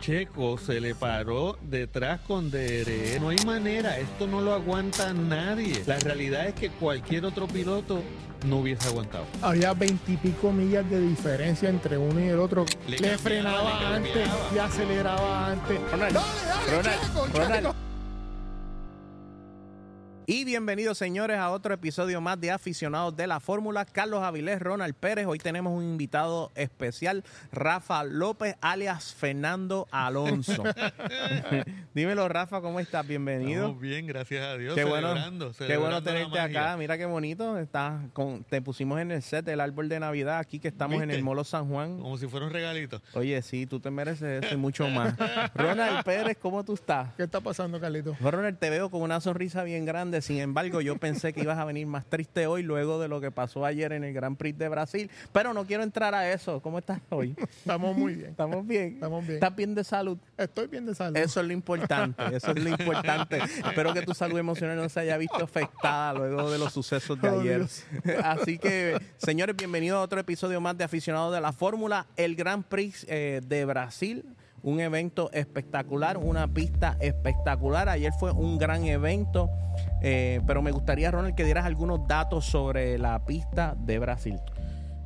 [0.00, 3.20] Checo se le paró detrás con DRS.
[3.20, 5.82] No hay manera, esto no lo aguanta nadie.
[5.86, 8.02] La realidad es que cualquier otro piloto
[8.46, 9.26] no hubiese aguantado.
[9.42, 12.64] Había veintipico millas de diferencia entre uno y el otro.
[12.88, 15.78] Le frenaba le antes y aceleraba antes.
[15.90, 17.66] Ronald, dale, dale, Ronald, Checo, Ronald.
[17.66, 17.79] Checo.
[20.32, 23.84] Y bienvenidos señores a otro episodio más de Aficionados de la Fórmula.
[23.84, 25.26] Carlos Avilés, Ronald Pérez.
[25.26, 30.62] Hoy tenemos un invitado especial, Rafa López, alias Fernando Alonso.
[31.94, 33.04] Dímelo, Rafa, ¿cómo estás?
[33.08, 33.62] Bienvenido.
[33.62, 34.76] Estamos bien, gracias a Dios.
[34.76, 36.76] Qué bueno, celebrando, qué bueno tenerte acá.
[36.76, 37.58] Mira qué bonito.
[37.58, 41.10] Estás con, te pusimos en el set del árbol de Navidad aquí que estamos en
[41.10, 41.98] el Molo San Juan.
[41.98, 43.02] Como si fuera un regalito.
[43.14, 45.16] Oye, sí, tú te mereces eso y mucho más.
[45.56, 47.12] Ronald Pérez, ¿cómo tú estás?
[47.16, 48.16] ¿Qué está pasando, Carlito?
[48.20, 50.19] Ronald, te veo con una sonrisa bien grande.
[50.22, 53.30] Sin embargo, yo pensé que ibas a venir más triste hoy luego de lo que
[53.30, 55.10] pasó ayer en el Gran Prix de Brasil.
[55.32, 56.60] Pero no quiero entrar a eso.
[56.60, 57.34] ¿Cómo estás hoy?
[57.58, 58.30] Estamos muy bien.
[58.30, 58.94] ¿Estamos bien?
[58.94, 59.34] Estamos bien.
[59.34, 60.18] ¿Estás bien de salud?
[60.36, 61.16] Estoy bien de salud.
[61.16, 62.36] Eso es lo importante.
[62.36, 63.38] Eso es lo importante.
[63.38, 67.28] Espero que tu salud emocional no se haya visto afectada luego de los sucesos de
[67.28, 67.66] ayer.
[68.24, 72.06] Así que, señores, bienvenidos a otro episodio más de Aficionados de la Fórmula.
[72.16, 74.24] El Gran Prix eh, de Brasil.
[74.62, 77.88] Un evento espectacular, una pista espectacular.
[77.88, 79.48] Ayer fue un gran evento,
[80.02, 84.36] eh, pero me gustaría, Ronald, que dieras algunos datos sobre la pista de Brasil.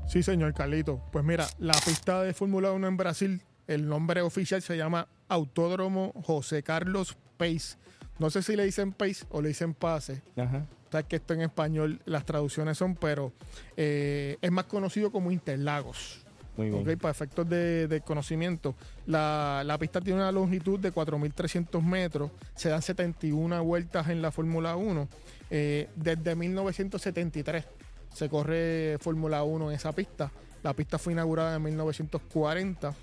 [0.06, 1.02] Sí, señor Carlito.
[1.12, 6.12] Pues mira, la pista de Fórmula 1 en Brasil, el nombre oficial se llama Autódromo
[6.22, 7.76] José Carlos Pace.
[8.18, 10.22] No sé si le dicen Pace o le dicen Pase.
[10.36, 10.66] Ajá.
[10.90, 13.32] Sabes que esto en español las traducciones son, pero
[13.76, 16.23] eh, es más conocido como Interlagos.
[16.56, 16.98] Muy bien.
[16.98, 18.74] Para efectos de, de conocimiento,
[19.06, 24.30] la, la pista tiene una longitud de 4.300 metros, se dan 71 vueltas en la
[24.30, 25.08] Fórmula 1.
[25.50, 27.64] Eh, desde 1973
[28.12, 30.30] se corre Fórmula 1 en esa pista.
[30.62, 32.94] La pista fue inaugurada en 1940.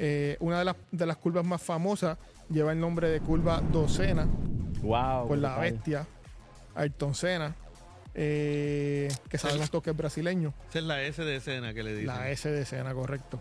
[0.00, 2.18] Eh, una de las, de las curvas más famosas
[2.50, 4.26] lleva el nombre de curva Docena,
[4.82, 5.28] Wow.
[5.28, 6.06] por la bestia
[6.74, 7.54] Ayrton Senna,
[8.14, 10.52] eh, que sabemos todos que es brasileño.
[10.70, 12.06] Esa es la S de escena que le dicen.
[12.06, 13.40] La S de escena, correcto.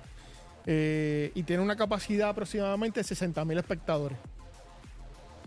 [0.66, 4.18] Eh, y tiene una capacidad aproximadamente de 60 mil espectadores.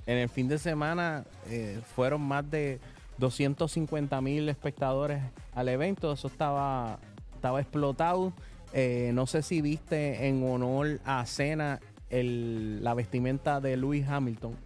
[0.06, 2.80] En el fin de semana eh, fueron más de
[3.18, 5.22] 250 mil espectadores
[5.54, 6.12] al evento.
[6.12, 6.98] Eso estaba,
[7.34, 8.32] estaba explotado.
[8.72, 14.56] Eh, no sé si viste en honor a Cena el, la vestimenta de Lewis Hamilton.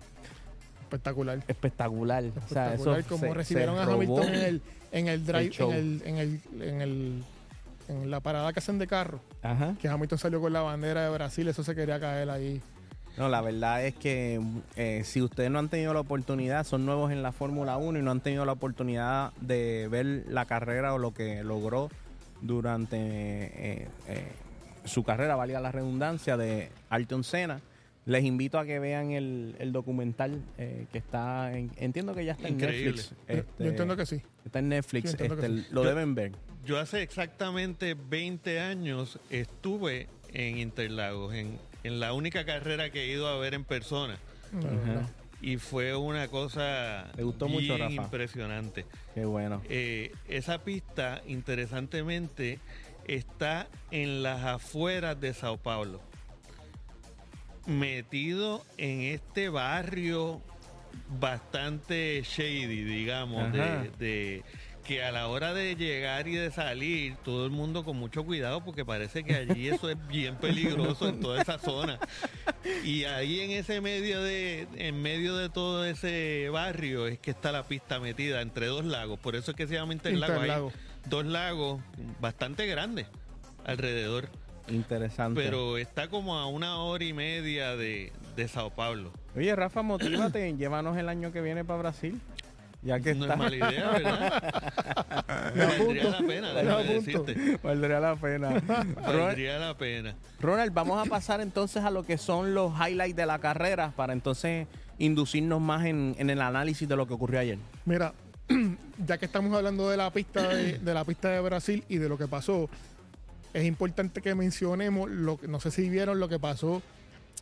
[0.94, 1.38] Espectacular.
[1.48, 2.24] Espectacular.
[2.44, 3.94] O sea, eso como se- recibieron se a.
[3.94, 4.62] Hamilton en el,
[4.92, 7.24] en el drive, en, el, en, el, en, el-
[7.88, 9.20] en la parada que hacen de carro.
[9.42, 9.74] Ajá.
[9.80, 12.62] Que Hamilton salió con la bandera de Brasil, eso se quería caer ahí.
[13.16, 14.40] No, la verdad es que
[14.74, 18.02] eh, si ustedes no han tenido la oportunidad, son nuevos en la Fórmula 1 y
[18.02, 21.90] no han tenido la oportunidad de ver la carrera o lo que logró
[22.42, 24.32] durante eh, eh,
[24.84, 27.60] su carrera, valga la redundancia, de Ayrton Senna,
[28.06, 32.32] les invito a que vean el, el documental eh, que está, en- entiendo que ya
[32.32, 32.90] está Increíble.
[32.90, 33.10] en Netflix.
[33.28, 34.22] Yo- Este, Yo entiendo que sí.
[34.44, 35.66] Está en Netflix, Sí, este, sí.
[35.70, 36.32] lo Yo- deben ver.
[36.66, 43.12] Yo hace exactamente 20 años estuve en Interlagos, en, en la única carrera que he
[43.12, 44.18] ido a ver en persona.
[44.52, 45.24] No.
[45.42, 47.92] Y fue una cosa ¿Te gustó mucho, bien Rafa?
[47.94, 48.86] impresionante.
[49.14, 49.60] Qué bueno.
[49.68, 52.58] Eh, esa pista, interesantemente,
[53.06, 56.00] está en las afueras de Sao Paulo.
[57.66, 60.40] Metido en este barrio
[61.18, 64.42] bastante shady, digamos, de,
[64.84, 68.62] que a la hora de llegar y de salir, todo el mundo con mucho cuidado
[68.62, 71.98] porque parece que allí eso es bien peligroso en toda esa zona.
[72.84, 77.50] Y ahí en ese medio de, en medio de todo ese barrio es que está
[77.50, 79.18] la pista metida entre dos lagos.
[79.18, 80.40] Por eso es que se llama Interlago.
[80.40, 80.72] Hay
[81.06, 81.82] dos lagos
[82.20, 83.06] bastante grandes
[83.64, 84.28] alrededor.
[84.68, 85.42] Interesante.
[85.42, 89.12] Pero está como a una hora y media de, de Sao Paulo.
[89.36, 92.20] Oye, Rafa, motívate, llévanos el año que viene para Brasil.
[92.82, 93.32] Ya que No está.
[93.34, 95.54] es mala idea, ¿verdad?
[95.56, 96.82] Valdría la pena, apunto.
[96.92, 97.58] decirte.
[97.62, 98.48] Valdría la pena.
[98.66, 100.14] Ronald, Valdría la pena.
[100.40, 104.12] Ronald, vamos a pasar entonces a lo que son los highlights de la carrera para
[104.12, 104.66] entonces
[104.98, 107.58] inducirnos más en, en el análisis de lo que ocurrió ayer.
[107.86, 108.12] Mira,
[109.06, 112.08] ya que estamos hablando de la pista de, de la pista de Brasil y de
[112.10, 112.68] lo que pasó,
[113.54, 116.82] es importante que mencionemos lo que no sé si vieron lo que pasó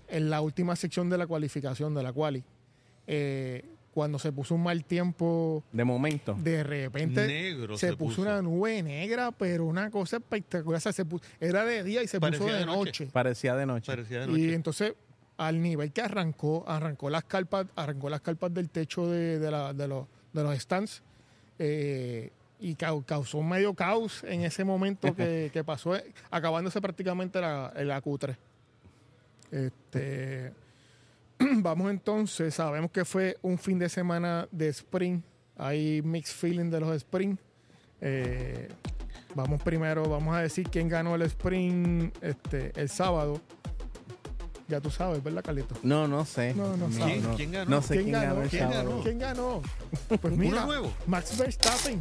[0.08, 2.44] en la última sección de la cualificación de la quali.
[3.08, 3.64] Eh,
[3.94, 6.34] cuando se puso un mal tiempo, De momento.
[6.38, 8.22] de repente Negro se, se puso, puso.
[8.22, 10.78] una nube negra, pero una cosa espectacular.
[10.78, 12.78] O sea, se puso- era de día y se Parecía puso de de noche.
[13.04, 13.08] noche.
[13.12, 13.86] Parecía de noche.
[13.92, 14.94] Parecía de Y entonces,
[15.36, 19.74] al nivel que arrancó, arrancó las carpas, arrancó las carpas del techo de, de, la-
[19.74, 21.02] de los, de los stands
[21.58, 22.30] eh,
[22.62, 27.40] y cau- causó un medio caos en ese momento que, que pasó, eh, acabándose prácticamente
[27.40, 28.36] la, la Q3.
[29.50, 30.52] Este,
[31.38, 35.24] vamos entonces, sabemos que fue un fin de semana de sprint.
[35.56, 37.38] Hay mixed feeling de los sprint.
[38.00, 38.68] Eh,
[39.34, 43.40] vamos primero, vamos a decir quién ganó el sprint este, el sábado.
[44.72, 45.74] Ya tú sabes, ¿verdad, Carlito?
[45.82, 46.54] No, no sé.
[46.54, 47.02] No, no sé.
[47.04, 47.36] ¿Quién, no.
[47.36, 47.70] quién ganó?
[47.70, 49.00] No sé quién, ganó, ¿Quién ganó?
[49.02, 49.62] ¿Quién ganó?
[50.08, 50.90] Pues ¿Uno mira, nuevo?
[51.06, 52.00] Max Verstappen.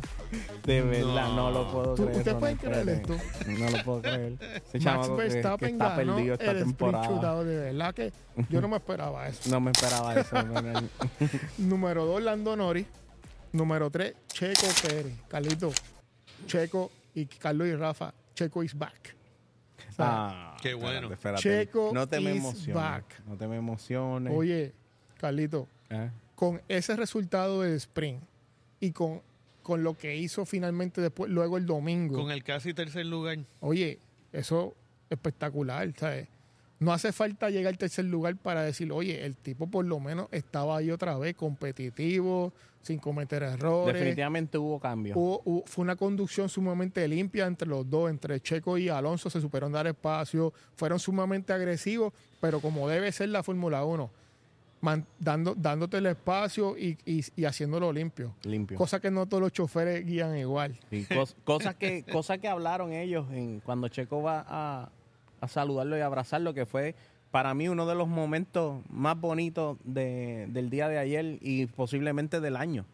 [0.64, 1.52] De verdad, no, No.
[1.52, 2.18] lo puedo ¿Tú- creer.
[2.20, 3.18] ¿Ustedes Ronald, pueden creer esto?
[3.60, 4.38] No lo puedo creer.
[4.40, 7.44] Max chamaco que- que, Verstappen está ganó perdido esta el temporada.
[7.44, 8.14] De verdad que
[8.50, 9.50] yo no me esperaba eso.
[9.50, 10.36] No me esperaba eso.
[11.58, 12.88] Número 2, Lando Norris.
[13.52, 15.14] Número 3, Checo Pérez.
[15.28, 15.74] Carlito,
[16.48, 18.14] Checo y Carlos y Rafa.
[18.34, 19.14] Checo is back.
[20.00, 21.12] Ah, Qué bueno.
[21.12, 21.66] espérate, espérate.
[21.68, 22.76] Checo no te me is emociones.
[22.76, 23.22] back.
[23.28, 24.34] No te me emociones.
[24.36, 24.74] Oye,
[25.20, 26.10] Carlito, ¿Eh?
[26.36, 28.22] con ese resultado del sprint
[28.80, 29.22] y con,
[29.62, 32.16] con lo que hizo finalmente después, luego el domingo.
[32.22, 33.38] Con el casi tercer lugar.
[33.60, 34.00] Oye,
[34.34, 34.74] eso
[35.10, 36.28] espectacular, ¿sabes?
[36.80, 40.28] No hace falta llegar al tercer lugar para decir, oye, el tipo por lo menos
[40.32, 43.94] estaba ahí otra vez, competitivo, sin cometer errores.
[43.94, 45.16] Definitivamente hubo cambios.
[45.18, 49.40] Hubo- hubo- fue una conducción sumamente limpia entre los dos, entre Checo y Alonso, se
[49.42, 54.10] supieron dar espacio, fueron sumamente agresivos, pero como debe ser la Fórmula 1,
[54.82, 58.34] man- dando, dándote el espacio y, y- y haciéndolo limpio.
[58.44, 58.78] limpio.
[58.78, 60.80] Cosa que no todos los choferes guían igual.
[61.10, 64.90] Cos- cosas que cosas que hablaron ellos en, cuando Checo va a,
[65.40, 66.96] a saludarlo y abrazarlo, que fue
[67.32, 72.40] para mí uno de los momentos más bonitos de- del día de ayer y posiblemente
[72.42, 72.86] del año.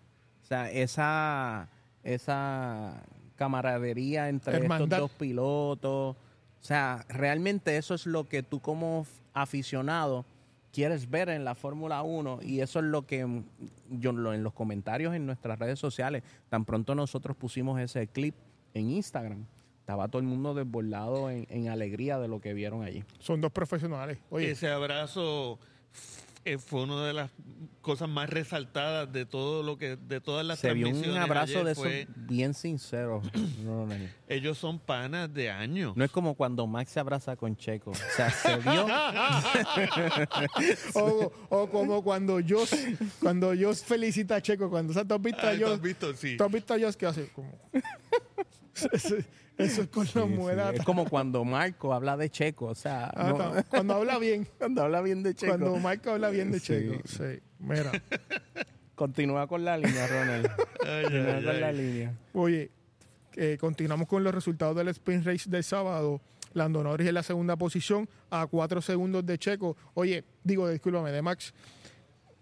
[0.44, 1.68] O sea, esa,
[2.04, 3.04] esa
[3.36, 4.84] camaradería entre Hermandad.
[4.86, 6.16] estos dos pilotos.
[6.16, 10.26] O sea, realmente eso es lo que tú como aficionado
[10.74, 13.26] quieres ver en la Fórmula 1 y eso es lo que
[13.90, 18.36] yo lo- en los comentarios en nuestras redes sociales, tan pronto nosotros pusimos ese clip
[18.74, 19.46] en Instagram,
[19.88, 23.06] estaba todo el mundo desbordado en, en alegría de lo que vieron allí.
[23.20, 24.18] Son dos profesionales.
[24.30, 25.60] Oye, Ese abrazo
[26.44, 27.32] eh, fue una de las
[27.80, 31.16] cosas más resaltadas de todo lo que de todas las Se vio transmisiones.
[31.18, 33.22] un abrazo de esos fue- bien sincero.
[34.28, 35.96] Ellos son panas de años.
[35.96, 37.92] No es como cuando Max se abraza con Checo.
[37.92, 38.88] O sea, se vio
[40.96, 42.66] o, o como cuando yo
[43.22, 45.72] cuando yo felicita a Checo, cuando o sea, tú has visto a Ah, ¿tú Jos-
[45.76, 46.14] has visto?
[46.14, 46.36] Sí.
[46.36, 47.58] tú has visto a Jos que hace como
[49.58, 50.72] eso, es con la Sí, sí, muela.
[50.72, 52.66] Es como cuando Marco habla de Checo.
[52.68, 55.58] O sea, Ah, no- no, cuando habla bien, cuando habla bien de Checo.
[55.58, 56.68] cuando Marco habla bien de Sí.
[56.68, 57.02] Checo.
[57.08, 57.92] Sí, mira.
[58.96, 60.50] Continúa con la línea, Ronald.
[60.88, 62.14] Ay, Continúa ay, con la línea.
[62.34, 62.72] Oye,
[63.36, 66.22] eh, continuamos con los resultados del sprint race del sábado.
[66.54, 69.78] Lando Norris en la segunda posición a cuatro segundos de Checo.
[69.94, 71.54] Oye, digo, discúlpame, de Max.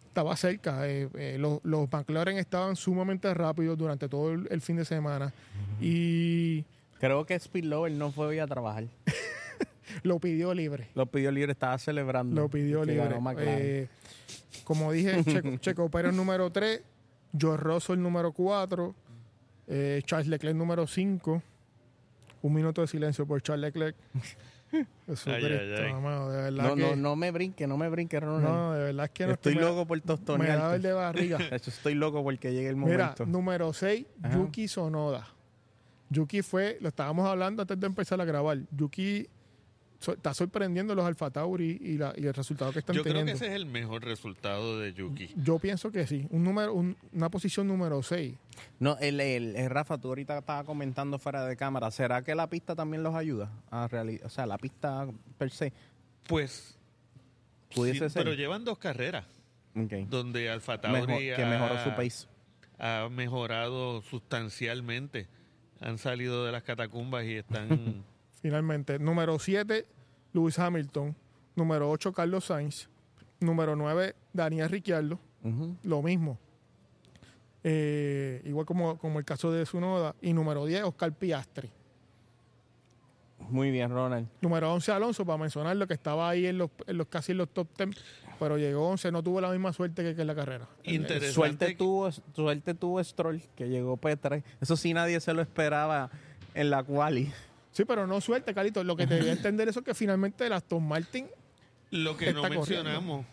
[0.08, 0.88] Estaba cerca.
[0.88, 5.34] eh, eh, los, los McLaren estaban sumamente rápidos durante todo el, el fin de semana.
[5.82, 6.64] Y
[7.06, 8.86] Creo que Spillover no fue hoy a trabajar.
[10.04, 10.88] lo pidió libre.
[10.96, 12.42] Lo pidió libre, estaba celebrando.
[12.42, 13.16] Lo pidió libre.
[13.40, 13.88] Eh,
[14.64, 16.82] como dije, Checo, Checo Pérez número 3,
[17.38, 18.96] George Russell número 4,
[20.06, 21.44] Charles Leclerc número 5.
[22.42, 23.96] Un minuto de silencio por Charles Leclerc.
[25.06, 25.94] Jesucristo, Ay, ay, ay.
[25.94, 28.44] mano, de verdad no, que, no, no me brinque, no me brinque, Ronald.
[28.44, 31.38] no, de verdad es que no estoy me- loco por Me da el de barriga.
[31.52, 33.26] Estoy loco porque llegue el Mira, momento.
[33.28, 34.36] número 6, Ajá.
[34.36, 35.35] Yuki Sonoda.
[36.10, 38.60] Yuki fue, lo estábamos hablando antes de empezar a grabar.
[38.72, 39.28] Yuki
[40.00, 43.02] so- está sorprendiendo a los Alfa Tauri y, la- y el resultado que están Yo
[43.02, 43.40] creo teniendo.
[43.40, 45.34] que ese es el mejor resultado de Yuki.
[45.36, 46.28] Yo pienso que sí.
[46.30, 48.36] Un número, un- una posición número 6.
[48.80, 51.90] No, el, el- el Rafa, tú ahorita estabas comentando fuera de cámara.
[51.92, 54.28] ¿Será que la pista también los ayuda a realizar?
[54.28, 55.08] O sea, la pista
[55.40, 55.74] per se.
[56.28, 56.78] Pues,
[57.74, 58.24] Pudiese sí, ser.
[58.24, 59.26] pero llevan dos carreras
[59.76, 60.08] Ok.
[60.10, 62.28] donde Alfa Tauri Mejor- que mejoró su pace.
[62.78, 65.28] ha mejorado sustancialmente.
[65.82, 68.04] Han salido de las catacumbas y están
[68.42, 69.00] Finalmente.
[69.00, 69.86] Número 7,
[70.34, 71.16] Lewis Hamilton.
[71.56, 72.90] Número 8, Carlos Sainz.
[73.40, 75.20] Número 9, Daniel Ricciardo.
[75.84, 76.40] Lo mismo.
[77.64, 80.16] Eh, igual como, como el caso de Sunoda.
[80.22, 81.72] Y número 10, Oscar Piastri.
[83.50, 84.28] Muy bien, Ronald.
[84.42, 87.40] Número 11, Alonso, para mencionar lo que estaba ahí en los, en los casi en
[87.40, 87.96] los top 10.
[88.40, 90.68] Pero llegó 11, no tuvo la misma suerte que, que en la carrera.
[90.84, 91.34] Interesante.
[91.34, 94.44] Suerte tuvo, suerte tuvo Stroll, que llegó P3.
[94.62, 96.10] Eso sí, nadie se lo esperaba
[96.54, 97.32] en la quali.
[97.72, 98.84] Sí, pero no suerte, Carlito.
[98.84, 101.28] Lo que te debía entender eso es que finalmente el Aston Martin
[101.92, 102.60] Lo que no corriendo.
[102.62, 103.26] mencionamos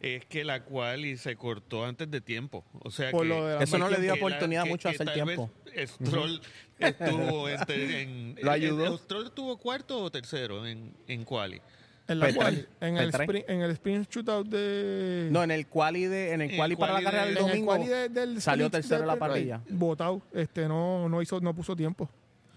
[0.00, 2.64] es que la quali se cortó antes de tiempo.
[2.84, 5.50] O sea Por que lo Eso no le dio oportunidad que- mucho a hacer tiempo.
[5.76, 6.40] Stroll
[6.78, 8.86] estuvo entre- en, Lo ayudó.
[8.86, 11.60] en- Stroll estuvo cuarto o tercero en, en quali.
[12.08, 13.20] En la P3, cual, en el, P3.
[13.20, 16.94] sprint, en el sprint shootout de No, en el quali, de, en el quali para
[16.94, 17.66] la carrera de- del en el domingo.
[17.72, 19.60] quali de- del salió tercero en la parrilla.
[19.68, 22.08] Botado, este no no hizo no puso tiempo.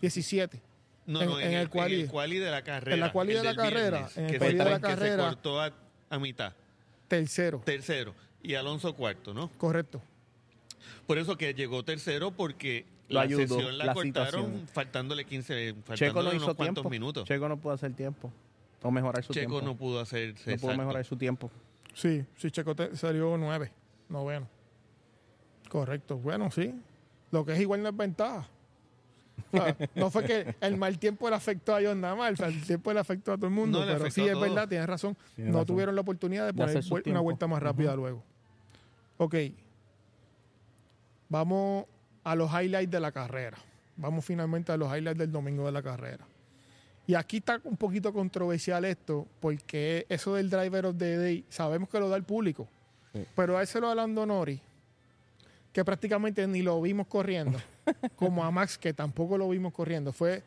[0.02, 0.60] 17.
[1.06, 2.08] No, en, no, en el quali.
[2.08, 2.94] quali de la carrera.
[2.96, 5.24] En la quali de la carrera, viernes, en el quali de la que se carrera.
[5.26, 5.72] cortó a,
[6.10, 6.54] a mitad.
[7.08, 8.16] Tercero, Tercero.
[8.42, 9.50] Y Alonso cuarto, ¿no?
[9.58, 10.02] correcto.
[11.06, 14.68] Por eso que llegó tercero porque Lo la ayudó, sesión la, la cortaron situación.
[14.72, 16.90] faltándole 15, faltándole Checo no unos hizo cuantos tiempo.
[16.90, 17.28] minutos.
[17.28, 18.32] Checo no pudo hacer tiempo.
[18.84, 19.66] O mejorar su Checo tiempo.
[19.66, 21.52] no pudo hacer No pudo mejorar su tiempo.
[21.94, 23.72] Sí, sí, Checo te- salió nueve,
[24.10, 24.48] noveno.
[25.70, 26.74] Correcto, bueno, sí.
[27.32, 28.48] Lo que es igual no es ventaja.
[29.54, 32.62] O sea, no fue que el mal tiempo le afectó a John nada más, el
[32.64, 35.16] tiempo le afectó a todo el mundo, No, pero sí es verdad, tienes razón.
[35.36, 35.68] Tienes no razón.
[35.68, 38.24] tuvieron la oportunidad de poner una vuelta más rápida luego.
[39.18, 39.36] Ok.
[41.30, 41.86] Vamos
[42.24, 43.58] a los highlights de la carrera.
[43.96, 46.26] Vamos finalmente a los highlights del domingo de la carrera.
[47.12, 51.90] Y aquí está un poquito controversial esto, porque eso del driver of the day, sabemos
[51.90, 52.70] que lo da el público,
[53.12, 53.26] Sí.
[53.36, 54.62] pero a ese lo Lando Norris,
[55.74, 57.60] que prácticamente ni lo vimos corriendo,
[58.16, 60.14] como a Max, que tampoco lo vimos corriendo.
[60.14, 60.42] Fue,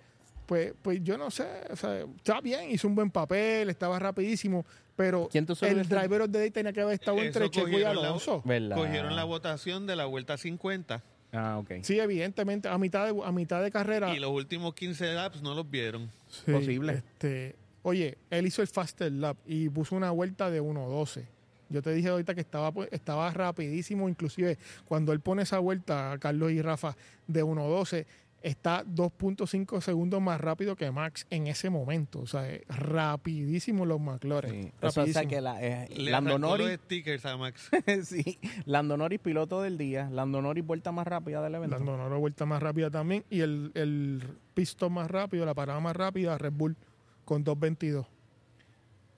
[0.47, 4.65] pues, pues yo no sé, o sea, está bien, hizo un buen papel, estaba rapidísimo,
[4.97, 7.69] pero ¿Quién tú el driver of the day tenía que haber estado Eso entre Checo
[7.69, 8.41] y cogieron la- Alonso.
[8.43, 8.77] ¿Verdad?
[8.79, 11.03] Cogieron la votación de la vuelta 50
[11.37, 11.83] Ah, ok.
[11.83, 14.15] Sí, evidentemente, a mitad de, a mitad de carrera.
[14.15, 16.09] y los últimos 15 laps no los vieron.
[16.45, 16.93] Sí, Posible.
[16.95, 21.27] Este, oye, él hizo el faster lap y puso una vuelta de 1.12.
[21.71, 26.17] Yo te dije ahorita que estaba, pues, estaba rapidísimo, inclusive cuando él pone esa vuelta,
[26.21, 28.07] Carlos y Rafa, de 1.12,
[28.45, 32.21] está 2.5 segundos más rápido que Max en ese momento.
[32.21, 34.51] O sea, es rapidísimo los McLaren.
[34.65, 34.73] Sí.
[34.81, 35.29] Eso hace rapidísimo.
[35.31, 37.71] que la, eh, Le Lando Norris, los stickers a Max.
[38.05, 41.77] sí, Lando Norris piloto del día, Lando Norris vuelta más rápida del evento.
[41.77, 43.25] Dando una vuelta más rápida también.
[43.31, 44.23] Y el, el
[44.55, 46.77] pistón más rápido, la parada más rápida, Red Bull
[47.25, 48.07] con 2.22.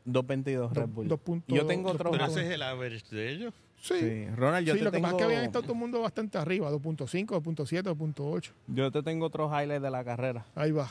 [0.07, 1.09] 2.22 Red Dos- Bull.
[1.09, 2.11] dos puntos- Yo tengo otro.
[2.13, 3.55] Pero ese es el average de ellos.
[3.87, 4.01] Sí.
[4.01, 4.27] Sí.
[4.35, 6.39] Ronald, yo Sí, te lo que pasa es que habían estado todo el mundo bastante
[6.39, 8.53] arriba, 2.5, 2.7, 2.8.
[8.67, 10.45] yo te tengo otro highlight de la carrera.
[10.57, 10.91] Ahí va,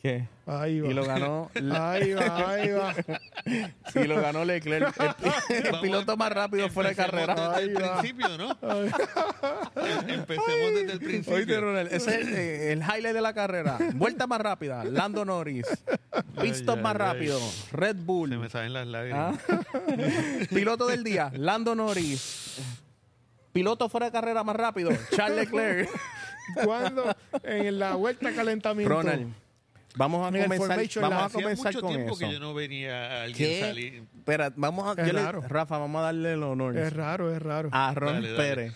[0.00, 0.28] ¿Qué?
[0.46, 0.88] ahí va.
[0.88, 2.94] Y lo ganó, Ahí va, ahí va.
[4.00, 4.94] y lo ganó Leclerc,
[5.50, 7.34] el, piloto más rápido fuera de carrera.
[7.34, 7.98] Desde el va.
[8.00, 8.56] principio, ¿no?
[8.62, 8.90] Ay,
[9.76, 11.34] Em- Empecemos desde el principio.
[11.34, 13.76] Oíste, Ronald, ese es el, eh, el highlight de la carrera.
[13.94, 15.66] Vuelta más rápida, Lando Norris.
[16.40, 17.40] Pit stop más rápido,
[17.72, 18.38] Red Se Bull.
[18.38, 18.90] me salen las Ah.
[18.90, 19.38] lágrimas.
[20.50, 22.58] Piloto del día, Lando Norris.
[23.52, 25.90] Piloto fuera de carrera más rápido, Charles Leclerc.
[26.64, 28.94] Cuando en la vuelta calentamiento.
[28.94, 29.32] Ronald,
[29.98, 32.18] vamos a comenzar, vamos a comenzar mucho con tiempo eso.
[32.20, 33.60] que yo no venía a alguien ¿Qué?
[33.60, 34.04] salir.
[34.16, 35.42] Espera, vamos a, Es yo le- raro.
[35.42, 37.68] Rafa, vamos a darle el honor Es raro, es raro.
[37.72, 38.36] a Dale, dale.
[38.36, 38.74] Pérez.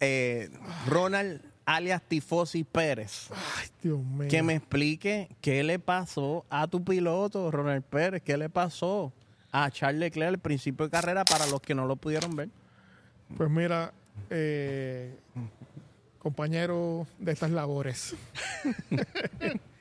[0.00, 0.50] Eh,
[0.86, 3.28] Ronald alias Tifosi Pérez.
[3.32, 4.28] Ay, Dios mío.
[4.28, 9.12] Que me explique qué le pasó a tu piloto, Ronald Pérez, qué le pasó
[9.52, 12.48] a Charles Leclerc al principio de carrera para los que no lo pudieron ver.
[13.36, 13.92] Pues mira,
[14.30, 15.12] eh,
[16.20, 18.14] compañero de estas labores.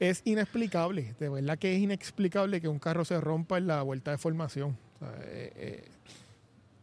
[0.00, 4.10] es inexplicable, de verdad que es inexplicable que un carro se rompa en la vuelta
[4.12, 4.76] de formación.
[4.96, 5.84] O sea, eh, eh,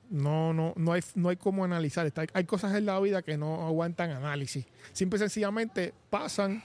[0.09, 2.05] no, no, no hay, no hay cómo analizar.
[2.05, 4.65] Está- hay cosas en la vida que no aguantan análisis.
[4.93, 6.63] Simple y sencillamente pasan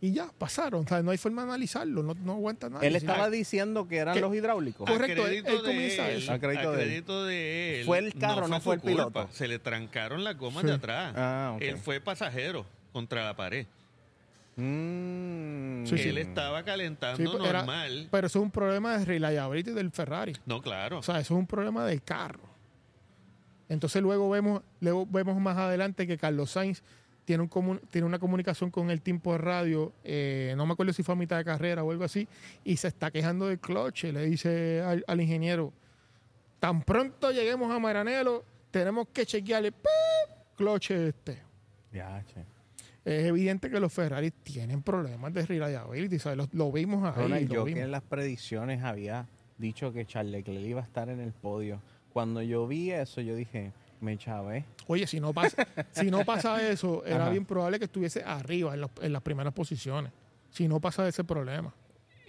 [0.00, 0.84] y ya, pasaron.
[0.84, 2.88] O sea, no hay forma de analizarlo, no, no aguanta análisis.
[2.88, 4.86] Él estaba diciendo que eran los hidráulicos.
[4.88, 6.32] Correcto, él- él de comienza él, eso.
[6.32, 6.88] A crédito a de él.
[6.88, 9.28] crédito de él, Fue el carro, no fue el piloto.
[9.32, 10.66] Se le trancaron las gomas Sí.
[10.68, 11.14] de atrás.
[11.16, 11.56] Ah.
[11.60, 13.66] Él fue pasajero contra la pared.
[14.56, 15.84] Mm.
[15.86, 16.08] Sí, sí.
[16.08, 18.08] Él estaba calentando Sí, era- normal.
[18.10, 20.32] pero eso es un problema de reliability del Ferrari.
[20.46, 20.98] No, claro.
[20.98, 22.42] O sea, eso es un problema del carro.
[23.68, 26.82] Entonces luego vemos, luego vemos más adelante que Carlos Sainz
[27.24, 31.02] tiene, un tiene una comunicación con el tiempo de radio, eh, no me acuerdo si
[31.02, 32.28] fue a mitad de carrera o algo así,
[32.64, 34.12] y se está quejando del cloche.
[34.12, 35.72] Le dice al, al ingeniero,
[36.60, 39.72] tan pronto lleguemos a Maranelo, tenemos que chequearle
[40.56, 41.42] cloche este.
[41.92, 42.44] Ya, che.
[43.04, 46.38] Es evidente que los Ferrari tienen problemas de reliability, ¿sabes?
[46.38, 47.22] Lo, lo vimos ahí.
[47.22, 47.78] Ronald, lo yo vimos.
[47.78, 49.26] que en las predicciones había
[49.58, 51.80] dicho que Charles Leclerc iba a estar en el podio.
[52.12, 54.64] Cuando yo vi eso, yo dije, me chavé.
[54.86, 57.30] Oye, si no pasa, si no pasa eso, era Ajá.
[57.30, 60.10] bien probable que estuviese arriba en, los- en las primeras posiciones.
[60.50, 61.74] Si no pasa ese problema.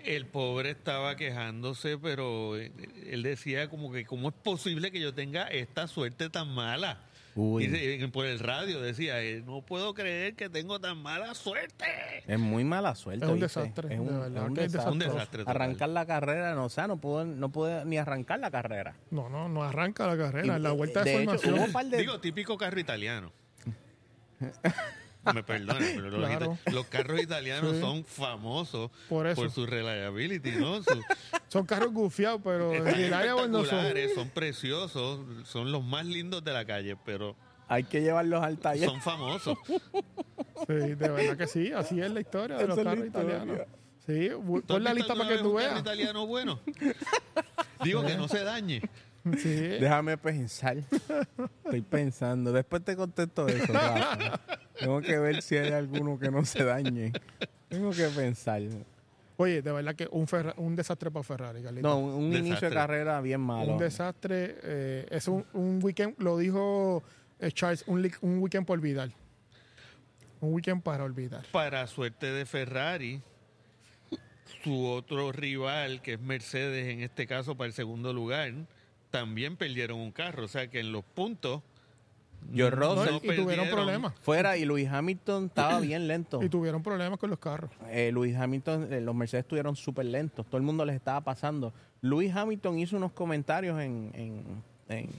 [0.04, 2.72] El pobre estaba quejándose, pero eh,
[3.10, 7.02] él decía como que cómo es posible que yo tenga esta suerte tan mala.
[7.38, 7.68] Uy.
[7.68, 11.86] Dice, por el radio decía, eh, no puedo creer que tengo tan mala suerte.
[12.28, 13.26] Es muy mala suerte.
[13.26, 13.60] Es un ¿viste?
[13.60, 14.92] desastre, Es un, de verdad es un que es desastre.
[14.94, 15.56] Un desastre total.
[15.56, 18.96] Arrancar la carrera, no, o sea, no pudo, no pudo ni arrancar la carrera.
[19.12, 20.58] No, no, no arranca la carrera.
[20.58, 21.54] la vuelta de, de formación.
[21.56, 23.34] hubo un par de- Digo, típico carro italiano.
[25.34, 26.58] Me perdonan, pero los, Claro.
[26.72, 27.80] los carros italianos Sí.
[27.82, 29.42] son famosos Por eso.
[29.42, 30.84] por su reliability, ¿no?
[30.84, 31.02] Su-
[31.48, 33.86] Son carros gufiados, pero están reliable no son.
[34.14, 37.36] son preciosos, son los más lindos de la calle, pero
[37.68, 38.90] hay que llevarlos al taller.
[38.90, 39.58] son famosos.
[40.68, 43.60] Sí, de verdad que sí, así es la historia de los carros italianos.
[44.06, 45.80] Sí, bu- ¿Tú has pon la lista para que tú veas.
[45.80, 46.60] italiano bueno?
[47.84, 48.82] Digo que no se dañe.
[49.38, 49.56] Sí.
[49.56, 50.78] Déjame pensar.
[51.64, 52.52] Estoy pensando.
[52.52, 53.74] Después te contesto eso.
[53.74, 54.40] Rafa.
[54.80, 57.12] Tengo que ver si hay alguno que no se dañe.
[57.70, 58.62] Tengo que pensar.
[59.38, 61.88] Oye, de verdad que un, Ferra- un desastre para Ferrari, Carlito.
[61.88, 63.74] No, un, inicio de carrera bien malo.
[63.74, 64.58] un desastre.
[64.64, 67.04] eh, es un, un weekend, lo dijo
[67.40, 69.10] eh, Charles, un, un weekend por olvidar.
[70.40, 71.44] Un weekend para olvidar.
[71.52, 73.22] Para suerte de Ferrari,
[74.64, 78.54] su otro rival, que es Mercedes en este caso para el segundo lugar,
[79.12, 80.46] también perdieron un carro.
[80.46, 81.62] O sea que en los puntos.
[82.52, 84.14] No, Russell y, y tuvieron problemas.
[84.22, 86.44] fuera y Luis Hamilton estaba bien lento.
[86.44, 87.72] Y tuvieron problemas con los carros.
[87.88, 90.46] Eh, Luis Hamilton, eh, los Mercedes estuvieron súper lentos.
[90.46, 91.74] Todo el mundo les estaba pasando.
[92.02, 95.10] Luis Hamilton hizo unos comentarios en, en- en-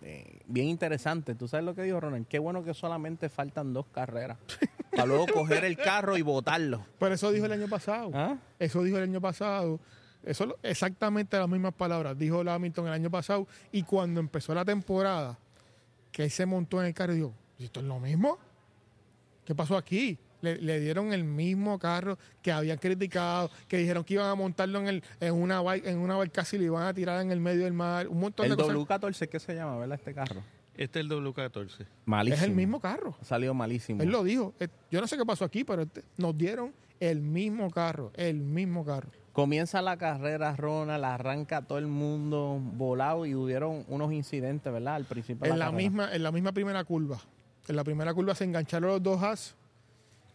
[0.00, 1.36] eh, bien interesantes.
[1.36, 2.26] ¿Tú sabes lo que dijo Ronald?
[2.26, 4.38] Qué bueno que solamente faltan dos carreras.
[4.92, 6.86] para luego coger el carro y botarlo.
[6.98, 8.10] Pero eso dijo el año pasado.
[8.14, 8.36] ¿Ah?
[8.58, 9.78] Eso dijo el año pasado.
[10.24, 12.16] Eso lo- exactamente las mismas palabras.
[12.16, 13.46] Dijo el Hamilton el año pasado.
[13.72, 15.38] Y cuando empezó la temporada,
[16.10, 18.38] que él se montó en el carro y dijo, "¿Y ¿esto es lo mismo?
[19.44, 20.18] ¿Qué pasó aquí?
[20.40, 24.80] Le, le dieron el mismo carro que habían criticado, que dijeron que iban a montarlo
[24.80, 27.40] en, el, en una bai- en una barcaza y lo iban a tirar en el
[27.40, 28.08] medio del mar.
[28.08, 28.76] Un montón El de cosas.
[28.76, 30.42] W14, ¿qué se llama, verdad, este carro?
[30.76, 31.86] Este es el W14.
[32.06, 32.36] Malísimo.
[32.36, 33.14] Es el mismo carro.
[33.20, 34.02] Ha salido malísimo.
[34.02, 34.54] Él lo dijo.
[34.58, 38.10] Eh, Yo no sé qué pasó aquí, pero este- nos dieron el mismo carro.
[38.14, 39.10] El mismo carro.
[39.32, 44.96] Comienza la carrera, Ronald, arranca todo el mundo volado y hubieron unos incidentes, ¿verdad?
[44.96, 45.78] Al principio de en la carrera.
[45.82, 47.18] misma en la misma primera curva
[47.68, 49.54] en la primera curva se engancharon los dos as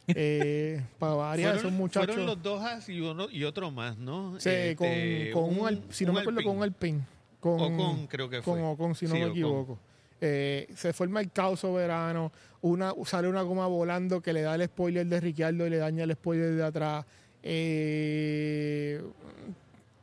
[0.08, 3.72] eh, para varias de esos Fueron, muchachos fueron los dos Haas y, uno, y otro
[3.72, 4.39] más, ¿no?
[4.39, 7.01] Sí, Este, con, con un, si no me acuerdo con un Alpine
[7.42, 8.54] con Ocon, creo que fue.
[8.54, 9.32] con Ocon, si no Sí, me Ocon.
[9.38, 9.80] equivoco
[10.22, 14.66] Eh, se forma el caos soberano una sale una goma volando que le da el
[14.66, 17.06] spoiler de Ricciardo y le daña el spoiler de atrás
[17.50, 19.01] Eh,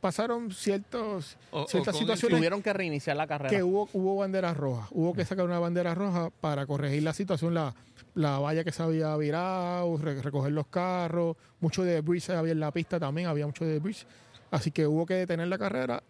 [0.01, 3.49] pasaron ciertos O- ciertas Ocon situaciones Tuvieron que reiniciar la carrera.
[3.49, 4.87] que hubo, hubo banderas rojas.
[4.91, 7.73] Hubo que sacar una bandera roja para corregir la situación, la,
[8.13, 12.59] la valla que se había virado, re- recoger los carros, mucho de debris había en
[12.59, 14.05] la pista también, había mucho de debris.
[14.51, 16.03] Así que hubo que detener la carrera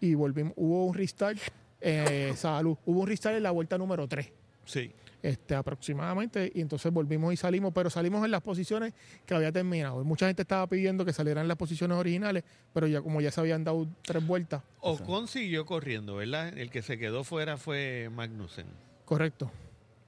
[0.00, 0.52] y volvimos.
[0.56, 1.38] Hubo un restart,
[1.80, 4.32] eh, salud, hubo un restart en la vuelta número 3
[4.64, 4.90] Sí.
[5.22, 8.92] Este, aproximadamente, y entonces volvimos y salimos, pero salimos en las posiciones
[9.26, 10.04] que había terminado.
[10.04, 13.64] Mucha gente estaba pidiendo que salieran las posiciones originales, pero ya como ya se habían
[13.64, 16.56] dado tres vueltas, Ocon siguió corriendo, ¿verdad?
[16.56, 18.66] El que se quedó fuera fue Magnussen.
[19.04, 19.50] correcto,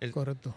[0.00, 0.54] El- correcto,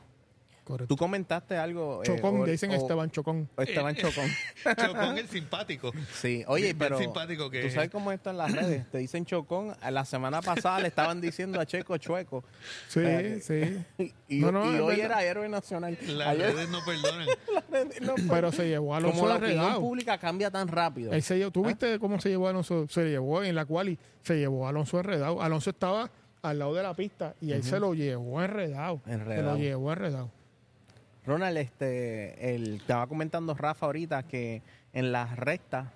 [0.63, 0.87] correcto.
[0.87, 2.01] Tú comentaste algo.
[2.03, 3.49] eh, Chocón, o- le dicen o- Esteban Chocón.
[3.57, 4.29] Esteban Chocón.
[4.77, 5.91] Chocón el simpático.
[6.13, 7.73] Sí, oye, Bien pero simpático que tú es.
[7.73, 8.89] sabes cómo esto en las redes.
[8.91, 9.75] Te dicen Chocón.
[9.81, 12.43] A La semana pasada le estaban diciendo a Checo Chueco.
[12.87, 13.39] Sí, Eh,
[13.97, 14.13] sí.
[14.29, 15.05] Y, No, no, y es hoy verdad.
[15.05, 15.97] era héroe nacional.
[16.07, 17.27] Las Ayer- redes no perdonan.
[18.01, 19.81] no, Pero se llevó a Alonso como la opinión enredado.
[19.81, 21.11] pública cambia tan rápido.
[21.13, 21.51] Él se llevó- ¿Ah?
[21.53, 22.87] ¿Tú viste cómo se llevó a Alonso?
[22.89, 25.41] Se llevó en la cual y se llevó a Alonso enredado.
[25.41, 26.09] Alonso estaba
[26.41, 29.01] al lado de la pista y él se lo llevó enredado.
[29.05, 29.51] Se Enredado.
[29.53, 30.31] lo llevó enredado.
[31.25, 34.61] Ronald, este, el, estaba comentando Rafa ahorita que
[34.93, 35.87] en las rectas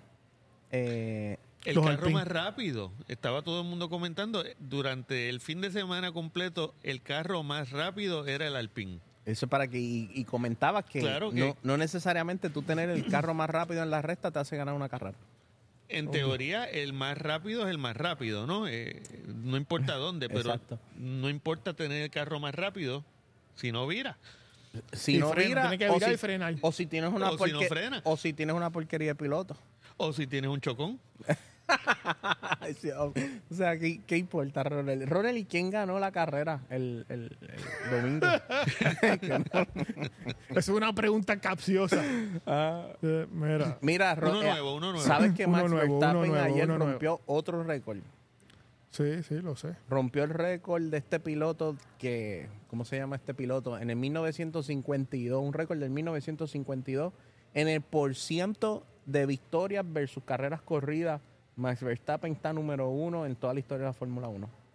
[0.71, 2.91] eh, El carro más rápido.
[3.07, 4.45] Estaba todo el mundo comentando.
[4.45, 8.99] eh, Durante el fin de semana completo, el carro más rápido era el Alpine.
[9.25, 13.05] Eso para que, y, y comentabas que, Claro que- no, no necesariamente tú tener el
[13.07, 15.17] carro más rápido en la recta te hace ganar una carrera.
[15.89, 18.67] En teoría, el más rápido es el más rápido, ¿no?
[18.67, 20.79] Eh, no importa dónde, pero Exacto.
[20.97, 23.05] no importa tener el carro más rápido
[23.55, 24.17] si no vira.
[24.93, 26.55] Si Y no frena, vira, tiene que o virar si- y frenar.
[26.61, 28.01] O si tienes una O si no frena.
[28.03, 29.55] o si tienes una porquería de piloto.
[29.97, 30.99] O si tienes un chocón.
[32.97, 33.13] O
[33.51, 35.03] o sea, ¿qué, qué importa, Ronald?
[35.09, 38.25] Ronald, ¿y quién ganó la carrera el, el- el domingo?
[40.49, 42.01] Esa es una pregunta capciosa.
[42.45, 42.87] Ah.
[43.01, 45.05] Eh, mira, Mira, Ron- Uno eh, nuevo, uno nuevo.
[45.05, 46.91] ¿Sabes que Uno Max nuevo, uno Verstappen nuevo, ayer uno nuevo.
[46.93, 47.99] rompió otro récord?
[48.97, 49.75] Sí, sí, lo sé.
[49.89, 53.77] Rompió el récord de este piloto que, ¿cómo se llama este piloto?
[53.77, 57.13] En el 1952, un récord del 1952,
[57.53, 61.21] en el por ciento de victorias versus carreras corridas,
[61.55, 64.66] Max Verstappen está número uno en toda la historia de la Fórmula 1.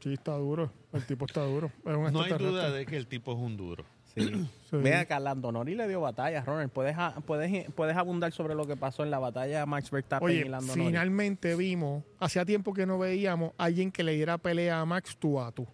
[0.00, 0.72] Sí, está duro.
[0.92, 1.70] El tipo está duro.
[1.84, 3.84] Es un No hay duda de que el tipo es un duro.
[4.14, 4.48] Sí.
[4.68, 4.76] Sí.
[4.76, 6.70] Ve acá, Lando Norris le dio batalla, Ronald.
[6.70, 10.32] ¿Puedes, puedes, puedes abundar sobre lo que pasó en la batalla de Max Verstappen y
[10.32, 10.86] Oye, Lando Norris?
[10.86, 15.16] finalmente vimos, hacía tiempo que no veíamos a alguien que le diera pelea a Max
[15.16, 15.66] tú a tú.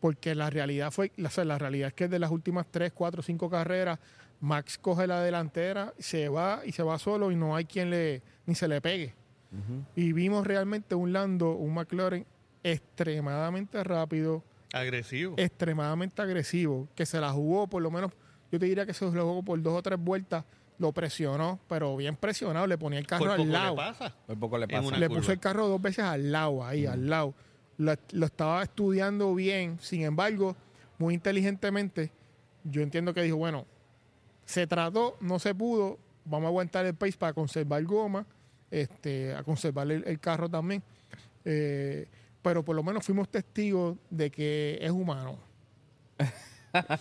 [0.00, 2.92] Porque la realidad fue, la, o sea, la realidad es que de las últimas 3,
[2.92, 3.98] 4, 5 carreras,
[4.40, 8.20] Max coge la delantera, se va y se va solo y no hay quien le,
[8.44, 9.14] ni se le pegue.
[9.94, 12.26] Y vimos realmente un Lando, un McLaren
[12.62, 15.34] extremadamente rápido, Agresivo.
[15.36, 18.12] extremadamente agresivo, que se la jugó por lo menos
[18.50, 20.44] yo te diría que se luego por dos o tres vueltas
[20.78, 23.76] lo presionó, pero bien presionado, le ponía el carro Por al poco le lado.
[23.76, 24.14] pasa.
[24.26, 24.88] Por poco le pasa.
[24.88, 25.20] una Le curva.
[25.20, 27.34] puso el carro dos veces al lado, ahí, al lado.
[27.78, 30.56] Lo, lo estaba estudiando bien, sin embargo,
[30.98, 32.10] muy inteligentemente,
[32.64, 33.64] yo entiendo que dijo, bueno,
[34.44, 38.26] se trató, no se pudo, vamos a aguantar el pace para conservar goma,
[38.70, 40.82] este, a conservar el, el carro también.
[41.44, 42.06] Eh,
[42.42, 45.38] pero por lo menos fuimos testigos de que es humano.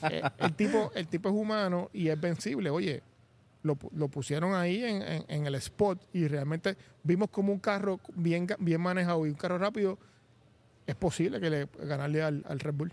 [0.09, 2.69] Eh, el, tipo, el tipo es humano y es vencible.
[2.69, 3.01] Oye,
[3.63, 7.97] lo, lo pusieron ahí en, en- en el spot y realmente vimos como un carro
[8.13, 9.97] bien, bien manejado y un carro rápido
[10.85, 12.91] es posible que le ganarle al, al Red Bull.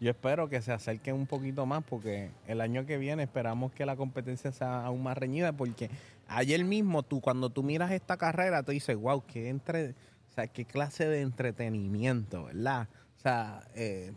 [0.00, 3.84] Yo espero que se acerquen un poquito más porque el año que viene esperamos que
[3.84, 5.90] la competencia sea aún más reñida porque
[6.28, 9.94] ayer mismo tú cuando tú miras esta carrera tú dices, wow, qué entre,
[10.30, 12.88] o sea, qué clase de entretenimiento, ¿verdad?
[13.20, 14.12] O sea, eh,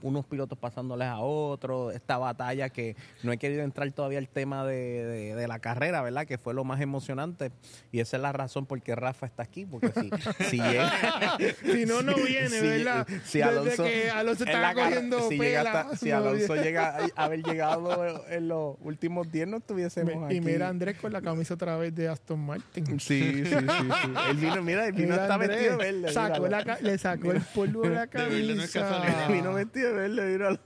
[0.00, 4.64] unos pilotos pasándoles a otros, esta batalla que no he querido entrar todavía el tema
[4.64, 6.24] de, de- de la carrera, ¿verdad?
[6.24, 7.52] Que fue lo más emocionante
[7.92, 10.08] y esa es la razón por qué Rafa está aquí, porque si,
[10.48, 10.90] si llega...
[11.70, 13.06] Si no, no viene, Si- ¿verdad?
[13.26, 16.62] si Desde Alonso, que Alonso estaba cogiendo si, llega pela, hasta- si no Alonso viene.
[16.62, 20.36] llega a haber llegado en los últimos 10 no estuviésemos aquí.
[20.36, 22.98] Y mira Andrés con la camisa otra vez de Aston Martin.
[23.00, 24.12] Sí, sí, sí, sí.
[24.30, 26.12] Él vino, mira, él vino Mira, hasta Andrés, vestido verde.
[26.14, 28.06] sacó la le sacó el polvo de la
[28.45, 29.28] De verde no es casualidad.
[29.28, 30.58] Vino vestido de verde, míralo.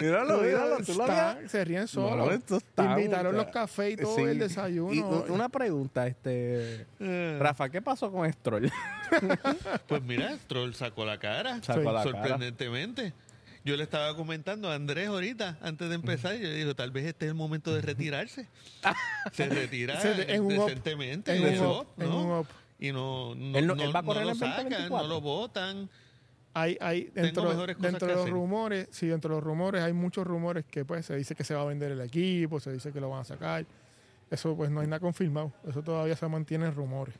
[0.00, 1.48] Míralo, míralo, tú lo.
[1.48, 2.32] Se ríen No, solos.
[2.32, 4.22] esto está, Invitaron los cafés y todo sí.
[4.22, 4.92] el desayuno.
[4.94, 6.86] Y una pregunta, este...
[6.98, 8.70] Eh, Rafa, ¿qué pasó con Stroll?
[9.88, 11.60] Pues mira, Stroll sacó la cara.
[11.62, 12.04] Sacó la cara.
[12.04, 13.12] sorprendentemente.
[13.64, 16.92] Yo le estaba comentando a Andrés ahorita, antes de empezar, y yo le digo, tal
[16.92, 18.46] vez este es el momento de retirarse.
[19.32, 22.22] Se retira Se- en un up, decentemente, en en un up, up, en ¿no?
[22.24, 22.46] un up.
[22.78, 25.06] Y no, no, Él no- no- él va a correr no lo en sacan, 2024.
[25.08, 25.90] no lo votan.
[26.52, 28.32] Hay, hay dentro, dentro de los hacer.
[28.32, 31.54] rumores, sí, dentro de los rumores hay muchos rumores que pues se dice que se
[31.54, 33.64] va a vender el equipo, se dice que lo van a sacar.
[34.30, 35.52] Eso pues no hay nada confirmado.
[35.66, 37.14] Eso todavía se mantiene en rumores.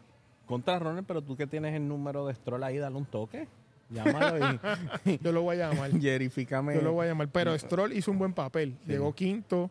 [0.47, 3.47] Contra Ronald, pero tú que tienes el número de Stroll ahí, dale un toque.
[3.91, 4.59] Llámalo
[5.05, 5.91] y, Yo lo voy a llamar.
[5.95, 6.75] y verifícame.
[6.75, 7.29] Yo lo voy a llamar.
[7.29, 8.77] Pero Stroll hizo un buen papel.
[8.85, 8.93] Sí.
[8.93, 9.71] Llegó quinto.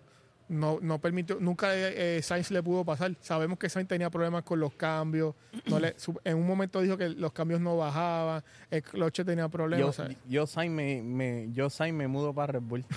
[0.50, 3.16] No, no permitió, nunca eh, Sainz le pudo pasar.
[3.22, 5.36] Sabemos que Sainz tenía problemas con los cambios.
[5.68, 8.44] No le, su- en un momento dijo que los cambios no bajaban.
[8.72, 10.02] El cloche tenía Yo, problemas.
[10.28, 12.84] yo, Sainz, me, me, yo Sainz me mudo para Red Bull.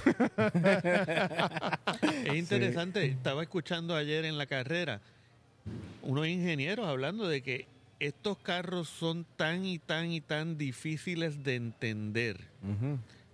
[2.24, 5.00] Es interesante, estaba escuchando ayer en la carrera
[6.02, 7.66] unos ingenieros hablando de que
[8.00, 12.40] estos carros son tan y tan y tan difíciles de entender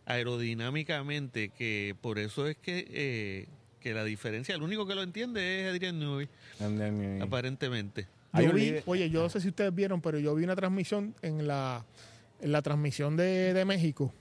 [0.06, 3.46] aerodinámicamente que por eso es que, eh,
[3.78, 6.28] que la diferencia, el único que lo entiende es Adrian Newey,
[7.22, 8.06] aparentemente.
[8.34, 11.46] Yo vi- oye, yo no sé si ustedes vieron, pero yo vi una transmisión en
[11.48, 11.84] la,
[12.40, 14.12] en la transmisión de, de México.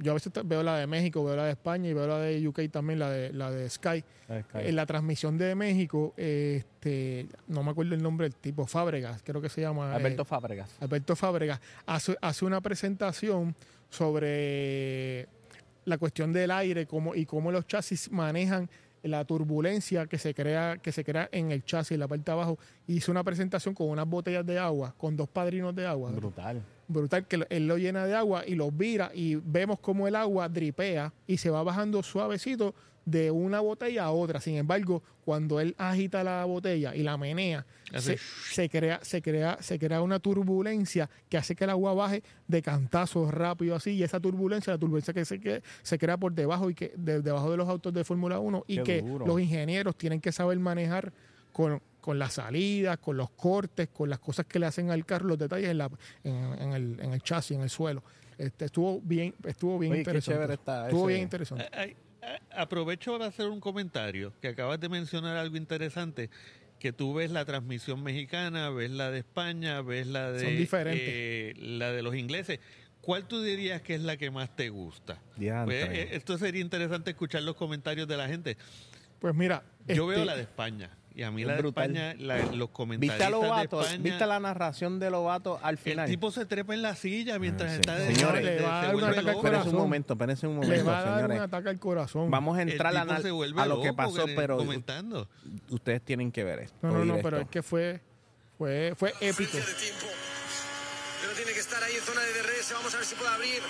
[0.00, 2.46] Yo a veces veo la de México, veo la de España y veo la de
[2.48, 4.02] UK también, la de, la de Sky.
[4.26, 4.42] Sky.
[4.54, 9.40] En la transmisión de México, este, no me acuerdo el nombre del tipo, Fábregas, creo
[9.40, 9.92] que se llama.
[9.92, 10.68] eh, Alberto Fábregas.
[10.80, 13.54] Alberto Fábregas hace, hace una presentación
[13.88, 15.28] sobre
[15.84, 18.68] la cuestión del aire cómo, y cómo los chasis manejan
[19.04, 22.32] la turbulencia que se crea que se crea en el chasis en la parte de
[22.32, 26.62] abajo hizo una presentación con unas botellas de agua con dos padrinos de agua Brutal.
[26.88, 30.48] brutal que él lo llena de agua y los vira y vemos como el agua
[30.48, 34.40] dripea y se va bajando suavecito de una botella a otra.
[34.40, 37.64] Sin embargo, cuando él agita la botella y la menea,
[37.98, 38.18] se,
[38.50, 42.62] se crea, se crea, se crea una turbulencia que hace que el agua baje de
[42.62, 46.70] cantazos rápido así, y esa turbulencia, la turbulencia que se, que se crea por debajo
[46.70, 49.26] y que de- debajo de los autos de Fórmula 1 y Qué que duro.
[49.26, 51.12] los ingenieros tienen que saber manejar
[51.52, 55.26] con, con las salidas, con los cortes, con las cosas que le hacen al carro,
[55.28, 55.90] los detalles en, la,
[56.24, 58.02] en, en el, en el chasis, en el suelo.
[58.36, 60.34] Este, estuvo bien, estuvo bien Oye, qué interesante.
[60.36, 61.64] chévere está estuvo ese- bien interesante.
[61.72, 61.96] Ay, ay,
[62.50, 66.30] aprovecho para hacer un comentario, que acabas de mencionar algo interesante,
[66.78, 71.02] que tú ves la transmisión mexicana, ves la de España, ves la de Son diferentes.
[71.02, 72.60] eh, la de los ingleses.
[73.00, 75.20] ¿Cuál tú dirías que es la que más te gusta?
[75.36, 78.56] Pues, eh, esto sería interesante escuchar los comentarios de la gente.
[79.18, 81.84] Pues mira, Yo este, veo la de España y a mí Es la de brutal.
[81.96, 83.80] España, la- los comentarios ¿Viste a de Lobato?
[83.82, 86.08] España, ¿Viste la narración de Lobato al el final?
[86.08, 87.80] tipo se trepa en la silla mientras Ah, sí.
[87.80, 89.36] está de, Señores, de- le va a dar un ataque al loco.
[89.38, 89.82] Espérense un corazón.
[89.82, 91.36] momento, espérense un le momento, va a dar señores.
[91.36, 92.30] un ataque al corazón.
[92.30, 94.56] Vamos a El entrar a, tipo la- se vuelve a lo que pasó, que- pero
[94.56, 95.28] comentando.
[95.70, 96.76] ustedes tienen que ver esto.
[96.82, 97.42] No, no, no, pero esto.
[97.42, 98.00] es que fue,
[98.58, 99.56] fue, fue épico.
[99.56, 99.62] de.
[101.22, 102.72] Pero tiene que estar ahí en zona de DRS.
[102.74, 103.60] Vamos a ver si puede abrir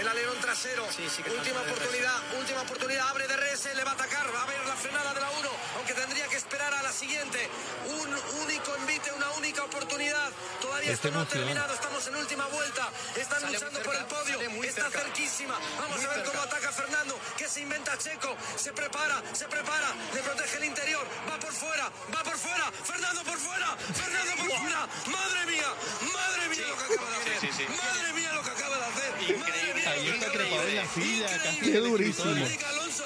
[0.00, 0.86] el alerón trasero.
[0.86, 3.08] última oportunidad, última oportunidad.
[3.08, 4.26] Abre DRS, le va a atacar.
[4.34, 5.50] Va a ver la frenada de la 1.
[5.76, 7.48] Aunque tendría que esperar a la siguiente.
[7.88, 8.08] Un
[8.44, 10.30] único envite, una única oportunidad.
[10.60, 11.40] Todavía esto no ha emoción.
[11.44, 11.74] terminado.
[11.74, 12.88] Estamos en última vuelta.
[13.16, 14.62] Están Sale luchando cerca, por el podio.
[14.64, 14.98] Está cerca.
[15.00, 15.58] cerquísima.
[15.78, 16.30] Vamos Muy a ver cerca.
[16.30, 17.18] cómo ataca Fernando.
[17.36, 18.36] ¿Qué se inventa Checo?
[18.56, 19.88] Se prepara, se prepara.
[20.14, 21.06] Le protege el interior.
[21.28, 22.70] Va por fuera, va por fuera.
[22.84, 23.76] Fernando por fuera.
[23.76, 24.88] Fernando por fuera.
[25.06, 25.68] Madre mía,
[26.12, 27.40] madre mía lo que acaba de hacer.
[27.40, 27.66] Sí, sí, sí.
[27.68, 29.12] Madre mía lo que acaba de hacer.
[29.22, 29.38] Increíble.
[29.48, 32.46] Madre mía Ahí está trepado en la silla, casi Qué durísimo.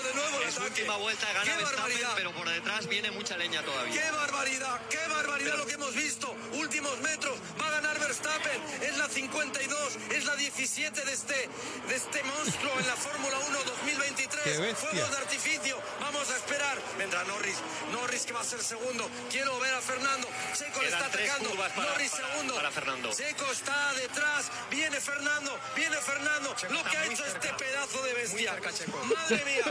[0.06, 0.64] De nuevo el ataque.
[0.66, 2.12] última vuelta gana ¡Qué Verstappen, barbaridad!
[2.16, 4.02] pero por detrás viene mucha leña todavía.
[4.02, 4.80] ¡Qué barbaridad!
[4.90, 6.34] ¡Qué barbaridad lo que hemos visto!
[6.52, 8.62] Últimos metros, va a ganar Verstappen.
[8.82, 11.48] Es la 52, es la 17 de este,
[11.88, 14.42] de este monstruo en la Fórmula 1 2023.
[14.44, 14.88] ¡Qué bestia!
[14.90, 16.78] Fuegos de artificio, vamos a esperar.
[16.98, 17.56] Vendrá Norris,
[17.92, 19.08] Norris que va a ser segundo.
[19.30, 20.28] Quiero ver a Fernando.
[20.56, 21.50] Checo le está atacando.
[21.56, 22.54] para- Norris para- segundo.
[22.54, 23.12] para Fernando.
[23.14, 24.46] Checo está detrás.
[24.70, 26.54] Viene Fernando, viene Fernando.
[26.54, 27.48] Checo lo que ha hecho cerca.
[27.48, 28.52] este pedazo de bestia.
[28.54, 28.98] cerca, Checo.
[29.04, 29.64] Madre mía,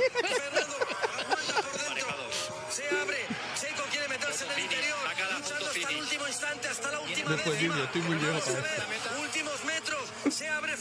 [2.70, 3.26] Se abre.
[3.60, 4.98] Checo quiere meterse en el interior.
[5.38, 7.90] Luchando hasta el último instante, hasta la última décima.
[7.94, 8.84] Vamos a ver.
[9.22, 10.04] Últimos metros.
[10.30, 10.76] Se abre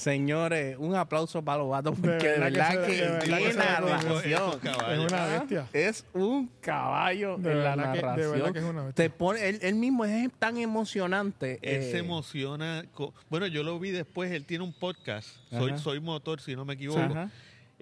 [0.00, 4.60] Señores, un aplauso para los vatos De porque de verdad que de verdad que narración.
[4.64, 5.38] Es una ¿Ah?
[5.38, 5.66] bestia.
[5.74, 8.32] Es un caballo De en la verdad que- de narración.
[8.32, 9.04] verdad que es una bestia.
[9.04, 11.58] Te pone, él, él mismo es tan emocionante.
[11.60, 12.84] Él eh, se emociona.
[13.28, 14.30] Bueno, yo lo vi después.
[14.32, 15.28] Él tiene un podcast.
[15.50, 17.00] Soy, soy motor, si no me equivoco.
[17.00, 17.30] Ajá.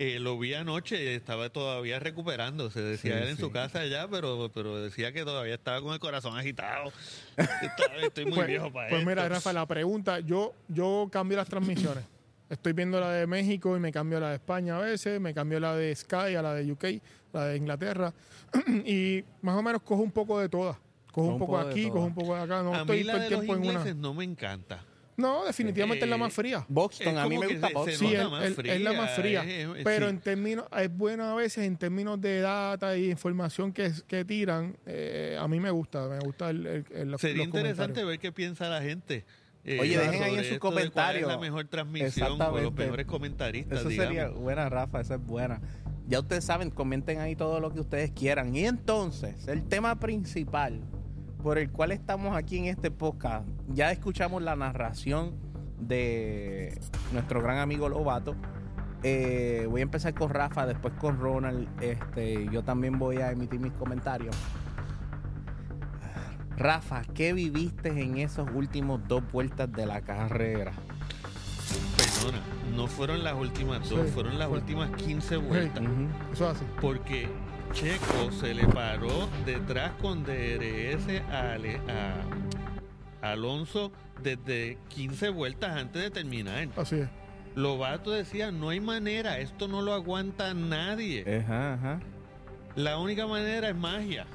[0.01, 1.15] Eh, lo vi anoche.
[1.17, 2.81] Estaba todavía recuperándose.
[2.81, 3.43] Decía Sí, él en sí.
[3.43, 6.93] su casa ya, pero, pero decía que todavía estaba con el corazón agitado.
[8.03, 9.11] Estoy muy Pues, viejo para pues esto.
[9.11, 12.05] mira, Rafa, la pregunta, yo, yo cambio las transmisiones.
[12.49, 15.61] Estoy viendo la de México y me cambio la de España a veces, me cambio
[15.61, 16.85] la de Sky a la de UK,
[17.35, 18.15] la de Inglaterra,
[18.87, 20.77] y más o menos cojo un poco de todas.
[21.13, 23.13] Cojo un poco de aquí, cojo un poco de acá, no a estoy mí la
[23.15, 23.73] todo de el los tiempo en una.
[23.81, 24.83] ingleses no me encanta.
[25.19, 26.65] No, definitivamente es la más Eh, fría.
[26.69, 29.43] Boxton, Es a mí me gusta se Sí, es, más es- es la más fría,
[29.43, 29.63] fría.
[29.73, 30.11] es- es- pero sí.
[30.11, 34.77] en términos, es bueno a veces en términos de data y información que, que tiran.
[34.87, 38.31] eh, a mí me gusta, me gusta el, el- el- los Sería interesante ver qué
[38.31, 39.25] piensa la gente.
[39.65, 41.23] eh, Oye, dejen ahí en sus comentarios.
[41.23, 44.15] Es la mejor transmisión o los mejores comentaristas, Eso digamos.
[44.15, 45.61] sería buena, Rafa, esa es buena.
[46.07, 48.55] Ya ustedes saben, comenten ahí todo lo que ustedes quieran.
[48.55, 50.81] Y entonces, el tema principal
[51.43, 55.35] por el cual estamos aquí en este podcast, ya escuchamos la narración
[55.79, 56.79] de
[57.13, 58.35] nuestro gran amigo Lobato.
[59.05, 61.69] Eh, voy a empezar con Rafa, después con Ronald.
[61.83, 64.35] Este, yo también voy a emitir mis comentarios.
[66.57, 70.73] Rafa, ¿qué viviste en esos últimos dos vueltas de la carrera?
[71.97, 72.41] Perdona,
[72.75, 75.85] no fueron las últimas dos, Sí, fueron las fue- últimas 15 vueltas.
[76.33, 76.65] Eso es así.
[76.81, 77.29] Porque
[77.73, 86.03] Checo se le paró detrás con DRS a, Ale- a Alonso desde 15 vueltas antes
[86.03, 86.69] de terminar.
[86.77, 87.09] Así es.
[87.55, 91.25] Lobato decía, no hay manera, esto no lo aguanta nadie.
[91.45, 92.01] Ajá, ajá.
[92.77, 94.27] La única manera es magia.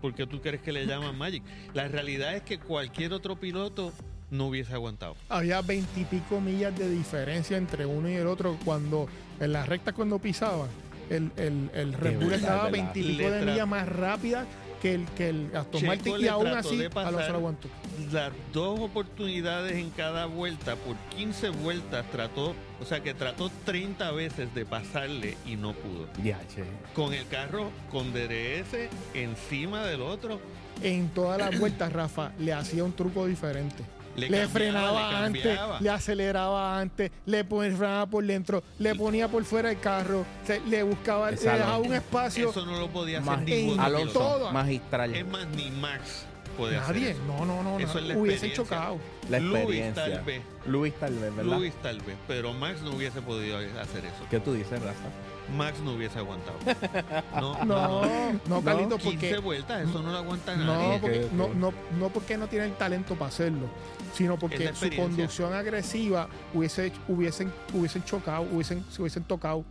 [0.00, 1.42] Porque tú crees que le llaman Magic.
[1.74, 3.92] La realidad es que cualquier otro piloto
[4.30, 5.16] no hubiese aguantado.
[5.28, 9.08] había veintipico millas de diferencia entre uno y el otro cuando
[9.40, 10.68] en la recta cuando pisaban
[11.10, 14.46] el, el, el Red Bull estaba veintipico de millas más rápida
[14.80, 17.68] que el que el Aston Checo Martin y aún así de Alonso pasar lo aguantó
[18.12, 24.10] las dos oportunidades en cada vuelta por 15 vueltas trató, o sea que trató 30
[24.12, 26.08] veces de pasarle y no pudo.
[26.22, 26.64] Ya, che.
[26.94, 30.40] Con el carro con DRS encima del otro,
[30.82, 33.84] en todas las vueltas Rafa le hacía un truco diferente
[34.18, 39.70] le, frenaba le antes, le aceleraba antes, le frenaba por dentro, le ponía por fuera
[39.70, 41.80] el carro, se- le buscaba, le dejaba no.
[41.80, 42.50] un espacio.
[42.50, 45.14] Eso no lo podía hacer ningún Alonso, magistral.
[45.14, 46.24] Es más, ni Max
[46.56, 47.20] puede hacer Nadie, eso.
[47.26, 48.00] no, no, no, Eso no.
[48.00, 48.52] es la experiencia.
[48.54, 48.98] chocado.
[49.30, 50.04] La Luis experiencia.
[50.04, 50.42] tal vez.
[50.66, 51.56] Luis tal vez, ¿verdad?
[51.58, 54.24] Luis tal vez, pero Max no hubiese podido hacer eso.
[54.30, 55.08] ¿Qué tú dices, Rafa?
[55.56, 56.58] Max no hubiese aguantado.
[57.40, 58.02] No, No,
[58.48, 60.98] no, Carlito, 15 porque vueltas, eso no lo aguanta No, nadie.
[60.98, 61.32] porque, ok.
[61.32, 63.66] No, no, no porque no tiene el talento para hacerlo,
[64.12, 69.64] sino porque su conducción agresiva hubiese, hubiesen, hubiesen chocado, hubiesen, se hubiesen tocado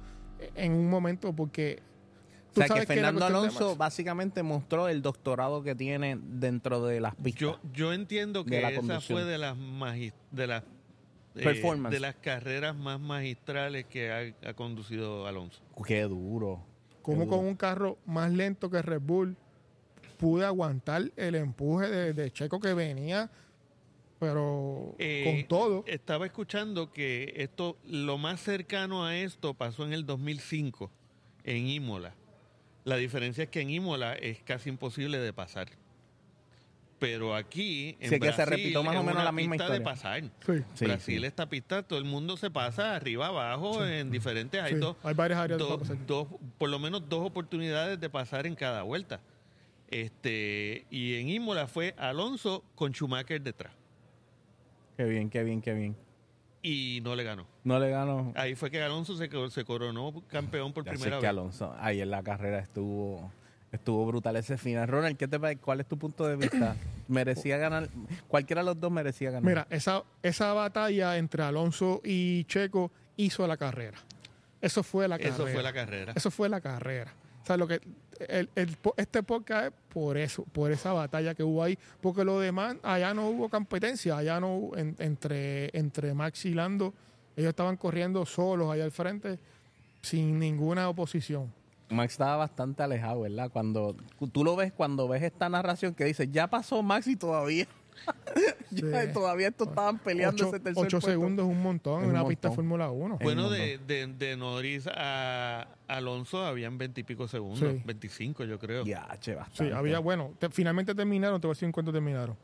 [0.55, 1.81] en un momento porque...
[2.51, 7.13] O sea, que sabes Fernando Alonso básicamente mostró el doctorado que tiene dentro de las
[7.15, 7.39] pistas.
[7.39, 9.19] Yo, yo entiendo que la esa conducción.
[9.19, 9.55] fue de las
[10.31, 10.63] de las
[11.35, 11.93] eh, Performance.
[11.93, 15.61] de las carreras más magistrales que ha, ha conducido Alonso.
[15.85, 16.63] Qué duro.
[17.03, 19.37] como con un carro más lento que Red Bull
[20.17, 23.29] pude aguantar el empuje de, de Checo que venía,
[24.19, 25.83] pero Eh, con todo.
[25.87, 30.91] Estaba escuchando que esto, lo más cercano a esto pasó en el 2005
[31.43, 32.13] en Imola.
[32.83, 35.67] La diferencia es que en Imola es casi imposible de pasar.
[36.99, 39.77] Pero aquí, en Sí, que se Brasil, repitió más o menos la misma pista de
[39.77, 39.83] historia.
[39.93, 40.21] pasar.
[40.23, 41.25] Sí, Sí, Brasil, sí.
[41.27, 44.59] esta pista, todo el mundo se pasa arriba, abajo, en diferentes.
[44.59, 46.27] Hay, sí, dos, hay varias áreas dos- dos-
[46.57, 49.19] por lo menos dos oportunidades de pasar en cada vuelta.
[49.89, 53.73] Este, y en Imola fue Alonso con Schumacher detrás.
[54.97, 55.95] Qué bien, qué bien, qué bien.
[56.63, 57.47] Y no le ganó.
[57.63, 58.33] No le ganó.
[58.35, 61.29] Ahí fue que Alonso se, se coronó campeón por Ya sé primera que vez.
[61.29, 63.31] Alonso, ahí en la carrera estuvo
[63.71, 64.87] estuvo brutal ese final.
[64.87, 65.61] Ronald, ¿qué te parece?
[65.61, 66.75] ¿Cuál es tu punto de vista?
[67.07, 67.89] ¿Merecía ganar?
[68.27, 69.43] Cualquiera de los dos merecía ganar.
[69.43, 73.97] Mira, esa, esa batalla entre Alonso y Checo hizo la carrera.
[74.61, 75.35] Eso fue la carrera.
[75.35, 76.13] Eso fue la carrera.
[76.15, 77.13] Eso fue la carrera.
[77.43, 77.79] O sea, lo que
[78.27, 82.39] el, el este podcast es por eso, por esa batalla que hubo ahí, porque lo
[82.39, 86.93] demás, allá no hubo competencia, allá no en- entre, entre Max y Lando,
[87.35, 89.39] ellos estaban corriendo solos allá al frente,
[90.01, 91.51] sin ninguna oposición.
[91.89, 93.49] Max estaba bastante alejado, ¿verdad?
[93.51, 93.95] Cuando
[94.33, 97.65] tú lo ves, cuando ves esta narración que dice, ya pasó Max y todavía,
[98.69, 98.83] Sí.
[99.13, 101.09] todavía estos estaban peleando Ocho, ese tercer ocho puesto.
[101.09, 102.55] segundos es un montón en un una pista de.
[102.55, 103.17] Fórmula 1.
[103.21, 107.81] Bueno, de, de, de Norris a Alonso habían veintipico segundos, Sí.
[107.85, 108.83] 25 yo creo.
[108.85, 109.73] Ya, che, Sí, bastante.
[109.73, 112.35] había, bueno, te- finalmente terminaron, te voy a decir en cuánto terminaron.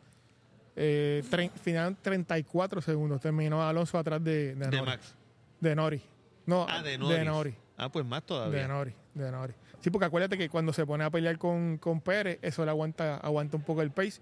[0.76, 4.86] Eh, tre- finalaron 34 segundos, terminó Alonso atrás de, de, De Norris.
[4.86, 5.16] Max.
[5.60, 6.02] De Norris.
[6.46, 7.18] No, Ah, de Norris.
[7.20, 7.56] de Norris.
[7.78, 8.62] Ah, pues más todavía.
[8.62, 9.56] De Norris, de Norris.
[9.82, 13.18] Sí, porque acuérdate que cuando se pone a pelear con, con Pérez, eso le aguanta,
[13.18, 14.22] aguanta un poco el pace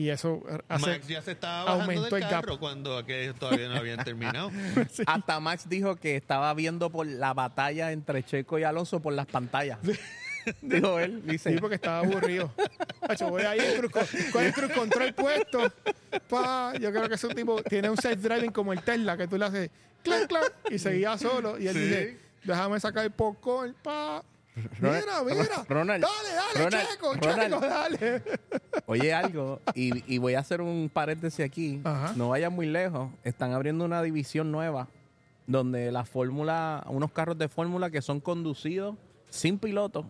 [0.00, 0.86] y eso hace...
[0.86, 4.50] Max ya se estaba bajando del carro cuando aquellos todavía no habían terminado.
[4.90, 5.02] Sí.
[5.06, 9.26] Hasta Max dijo que estaba viendo por la batalla entre Checo y Alonso por las
[9.26, 9.78] pantallas.
[10.62, 11.52] Dijo él, dice.
[11.52, 12.50] Sí, porque estaba aburrido.
[13.02, 13.60] Hacho, voy ahí
[13.92, 15.70] con, con el cruz control puesto.
[16.28, 19.44] Pa, yo creo que ese tipo tiene un self-driving como el Tesla, que tú le
[19.44, 19.70] haces
[20.02, 21.58] clac, clac, y seguía solo.
[21.58, 21.80] Y él Sí.
[21.80, 24.24] dice, déjame sacar el popcorn, pa.
[24.80, 25.64] Mira, mira.
[25.68, 27.54] Ronald, dale, dale, Ronald, Checo, Ronald.
[27.54, 28.22] Checo, dale.
[28.86, 31.80] Oye algo, y, y voy a hacer un paréntesis aquí.
[31.84, 32.12] Ajá.
[32.16, 33.10] No vayan muy lejos.
[33.24, 34.88] Están abriendo una división nueva
[35.46, 38.96] donde la fórmula, unos carros de fórmula que son conducidos
[39.28, 40.04] sin piloto,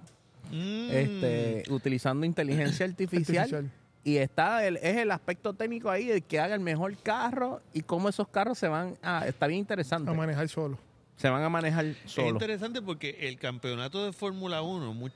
[0.50, 0.90] Mm.
[0.90, 3.38] este, utilizando inteligencia artificial.
[3.44, 3.70] Artificial.
[4.02, 7.82] Y está el, es el aspecto técnico ahí, el que haga el mejor carro y
[7.82, 9.28] cómo esos carros se van a...
[9.28, 10.10] Está bien interesante.
[10.10, 10.76] A manejar solo.
[11.20, 12.30] Se van a manejar Es solos.
[12.32, 15.10] interesante porque el campeonato de Fórmula 1 mu-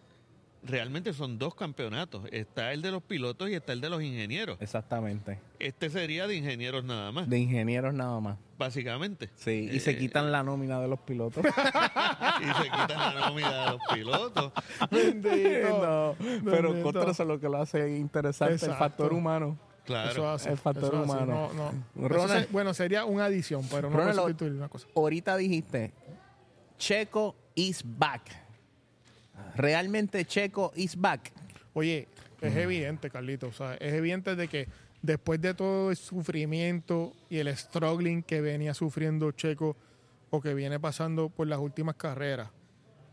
[0.62, 2.25] realmente son dos campeonatos.
[2.31, 4.59] Está el de los pilotos y está el de los ingenieros.
[4.61, 5.38] Exactamente.
[5.59, 8.37] Este sería de ingenieros nada más, De ingenieros nada más.
[8.59, 9.31] básicamente.
[9.37, 11.43] Sí, y se Eh, quitan la nómina de los pilotos.
[12.40, 14.53] Y se quitan la nómina de los pilotos.
[14.90, 16.83] no, pero Bendito.
[16.83, 18.73] contra eso es lo que lo hace interesante, Exacto.
[18.75, 19.59] el factor humano.
[19.85, 20.11] Claro.
[20.11, 21.12] Eso hace, el factor eso hace.
[21.12, 21.51] humano.
[21.55, 22.09] No, no.
[22.09, 22.31] Ronald.
[22.31, 24.87] Eso se- bueno, sería una adición, pero no Ronald, sustituir una cosa.
[24.97, 25.92] Ahorita dijiste,
[26.79, 28.23] Checo is back.
[29.57, 31.33] Realmente Checo is back.
[31.75, 32.09] Oye,
[32.40, 34.68] es evidente, Carlito, o sea, es evidente de que
[35.03, 39.77] después de todo el sufrimiento y el struggling que venía sufriendo Checo
[40.31, 42.49] o que viene pasando por las últimas carreras,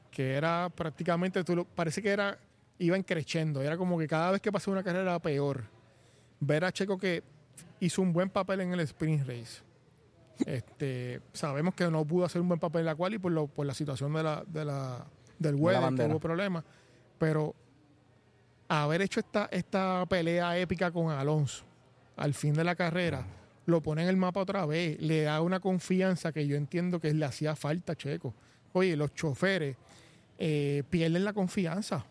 [0.09, 2.37] que era prácticamente, tú lo- parece que era,
[2.79, 5.63] iban creciendo, era como que cada vez que pasaba una carrera era peor.
[6.41, 7.23] Ver a Checo que
[7.79, 9.61] hizo un buen papel en el sprint race.
[10.45, 13.47] Este, sabemos que no pudo hacer un buen papel en la cual y por, lo,
[13.47, 15.05] por la situación de la, de la,
[15.37, 16.63] del weather, que hubo problemas,
[17.17, 17.55] pero
[18.67, 21.63] haber hecho esta, esta pelea épica con Alonso
[22.17, 23.25] al fin de la carrera,
[23.65, 27.13] lo pone en el mapa otra vez, le da una confianza que yo entiendo que
[27.13, 28.33] le hacía falta a Checo.
[28.73, 29.75] Oye, los choferes
[30.37, 32.05] eh, pierden la confianza.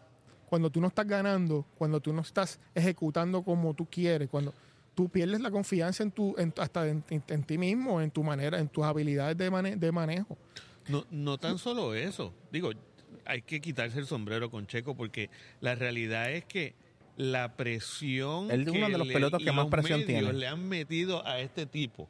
[0.50, 4.52] Cuando tú no estás ganando, cuando tú no estás ejecutando como tú quieres, cuando
[4.96, 8.24] tú pierdes la confianza en tu, en- hasta en, en- en ti mismo, en tu
[8.24, 10.36] manera, en tus habilidades de, mane- de manejo.
[10.88, 12.34] No, no tan solo eso.
[12.50, 12.72] Digo,
[13.24, 16.74] hay que quitarse el sombrero con Checo porque la realidad es que
[17.16, 20.32] la presión Él es uno de los le- que más presión tiene.
[20.32, 22.08] le han metido a este tipo.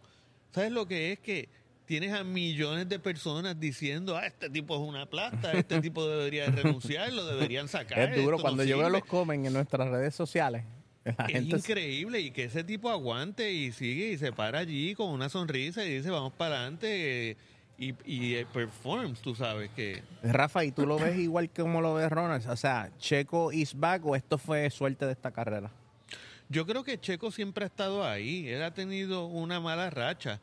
[0.52, 1.48] ¿Sabes lo que es que
[1.90, 6.46] tienes a millones de personas diciendo, ah, este tipo es una plasta, este tipo debería
[6.46, 7.98] renunciar, lo deberían sacar.
[7.98, 8.36] es duro.
[8.36, 9.00] no Cuando yo veo sirve"?
[9.00, 10.62] los comen en nuestras redes sociales,
[11.04, 14.94] la Es gente increíble y que ese tipo aguante y sigue y se para allí
[14.94, 17.36] con una sonrisa y dice vamos para adelante
[17.76, 21.80] y, y eh, performs, tú sabes que Rafa, ¿y tú lo ves igual que como
[21.80, 22.48] lo ves Ronald?
[22.48, 25.72] O sea, ¿Checo is back o esto fue suerte de esta carrera?
[26.48, 28.46] Yo creo que Checo siempre ha estado ahí.
[28.48, 30.40] Él ha tenido una mala racha,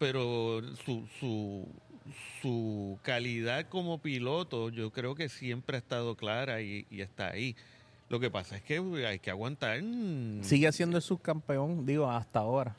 [0.00, 1.68] pero su, su,
[2.40, 7.54] su calidad como piloto yo creo que siempre ha estado clara y, y está ahí.
[8.08, 9.80] Lo que pasa es que hay que aguantar.
[9.80, 12.74] mm, Sigue siendo el subcampeón, digo, hasta ahora.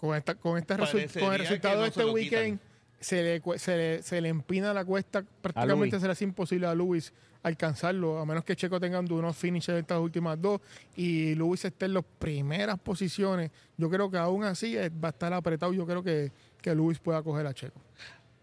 [0.00, 2.60] Con, esta, con, este resu- con el resultado no de este weekend,
[3.00, 6.00] se le, se, le, se le empina la cuesta, prácticamente Luis.
[6.02, 7.12] se le hace imposible a Luis
[7.44, 10.60] alcanzarlo, a menos que Checo tenga unos finishes de estas últimas dos
[10.96, 13.50] y Luis esté en las primeras posiciones.
[13.76, 15.72] Yo creo que aún así eh, va a estar apretado.
[15.72, 17.80] Yo creo que, que Luis pueda coger a Checo.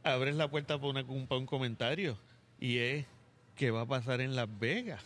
[0.04, 2.18] abres la puerta para, una- para un comentario
[2.60, 3.06] y es
[3.56, 5.02] qué va a pasar en Las Vegas.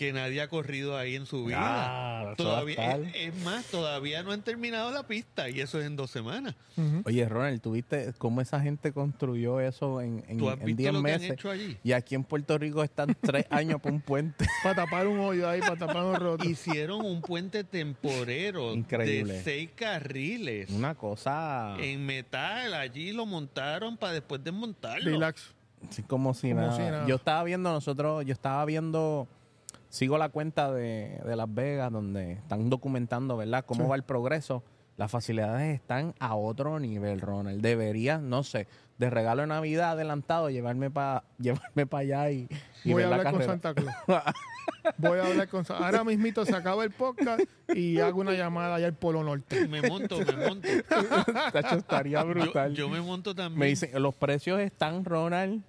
[0.00, 1.58] Que nadie ha corrido ahí en su vida.
[1.60, 5.84] Ah, a todavía, es, es más, todavía no han terminado la pista y eso es
[5.86, 6.54] en dos semanas.
[7.04, 10.92] Oye, Ronald, ¿tuviste cómo esa gente construyó eso en, en, ¿Tú has en visto 10
[10.94, 11.30] lo que han meses?
[11.32, 11.76] hecho allí?
[11.84, 14.46] Y aquí en Puerto Rico están tres años por un puente.
[14.62, 16.48] Para tapar un hoyo ahí, para tapar un roto.
[16.48, 19.34] Hicieron un puente temporero Increíble.
[19.34, 22.72] de seis carriles Una cosa en metal.
[22.72, 25.10] Allí lo montaron para después desmontarlo.
[25.10, 25.54] Relax.
[25.90, 26.76] así como si, Como nada.
[26.76, 27.06] si nada.
[27.06, 29.28] Yo estaba viendo nosotros, yo estaba viendo,
[29.90, 33.64] sigo la cuenta de, de Las Vegas donde están documentando, ¿verdad?
[33.66, 33.90] Cómo Sí.
[33.90, 34.62] va el progreso.
[34.96, 37.62] Las facilidades están a otro nivel, Ronald.
[37.62, 38.66] Deberías, no sé,
[38.98, 42.48] de regalo de Navidad adelantado, llevarme para llevarme para allá y,
[42.84, 43.42] y Voy a la hablar con.
[43.42, 43.94] Santa Claus.
[44.98, 47.42] Voy a hablar con Santa Ahora mismito se acaba el podcast
[47.74, 49.68] y hago una llamada allá al Polo Norte.
[49.68, 50.68] Me monto, me monto.
[51.52, 52.74] Tacho, estaría brutal.
[52.74, 53.58] yo me monto también.
[53.58, 55.62] Me dicen, los precios están, Ronald.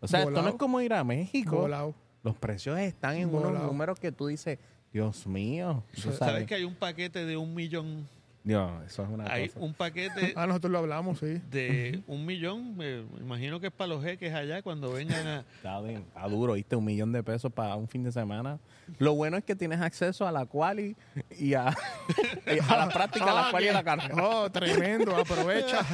[0.00, 1.56] O sea, esto no es como ir a México.
[1.56, 1.94] Volado.
[2.22, 4.58] Los precios están en unos números que tú dices,
[4.92, 5.82] Dios mío.
[5.94, 6.46] tú ¿Sabes sabes.
[6.46, 8.06] que hay un paquete de un millón?
[8.42, 9.60] Dios, eso es una Hay cosa.
[9.60, 11.42] un paquete Ah, nosotros lo hablamos, sí.
[11.50, 12.74] de un millón.
[12.74, 15.40] Me imagino que es para los jeques allá cuando vengan a.
[15.56, 16.74] Está, bien, está duro, ¿viste?
[16.74, 18.58] Un millón de pesos para un fin de semana.
[18.98, 20.96] Lo bueno es que tienes acceso a la quali
[21.38, 21.76] y a,
[22.46, 24.14] y a la práctica, a la Ah, quali y a la carrera.
[24.22, 25.84] Oh, tremendo, aprovecha.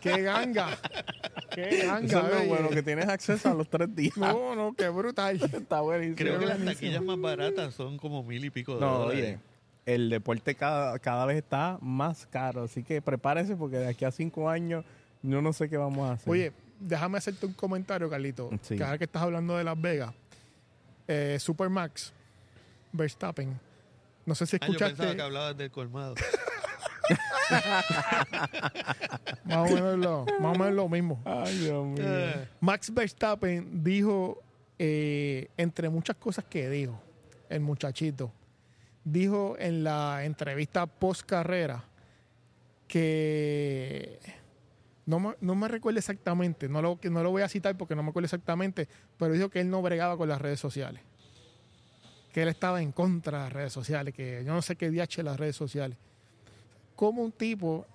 [0.00, 0.68] Qué ganga.
[1.54, 2.06] Qué ganga.
[2.06, 4.16] Eso es lo bueno, que tienes acceso a los tres días.
[4.16, 5.40] No, no, qué brutal.
[5.42, 6.16] Está buenísimo.
[6.16, 9.24] Creo que las taquillas más baratas son como mil y pico de No, dólares.
[9.24, 9.38] oye,
[9.86, 14.10] el deporte cada, cada vez está más caro, así que prepárese porque de aquí a
[14.10, 14.84] cinco años
[15.22, 16.30] yo no sé qué vamos a hacer.
[16.30, 18.50] Oye, déjame hacerte un comentario, Carlito.
[18.62, 18.76] Sí.
[18.76, 20.12] Que ahora que estás hablando de Las Vegas,
[21.08, 22.12] eh, Supermax,
[22.92, 23.58] Verstappen.
[24.24, 26.14] No sé si Ah, yo pensaba que escuchaste hablabas del colmado.
[29.44, 31.22] más o, menos lo, más o menos lo mismo.
[31.24, 32.04] Ay, Dios mío.
[32.04, 34.42] Eh, Max Verstappen dijo,
[34.78, 37.00] eh, entre muchas cosas que dijo,
[37.48, 38.32] el muchachito,
[39.06, 41.84] dijo en la entrevista post carrera
[42.88, 44.18] que
[45.06, 48.26] no me, recuerdo exactamente, no lo, no lo voy a citar porque no me acuerdo
[48.26, 51.00] exactamente, pero dijo que él no bregaba con las redes sociales.
[52.32, 55.22] Que él estaba en contra de las redes sociales, que yo no sé qué DH
[55.22, 55.96] las redes sociales.
[56.96, 57.86] Como un tipo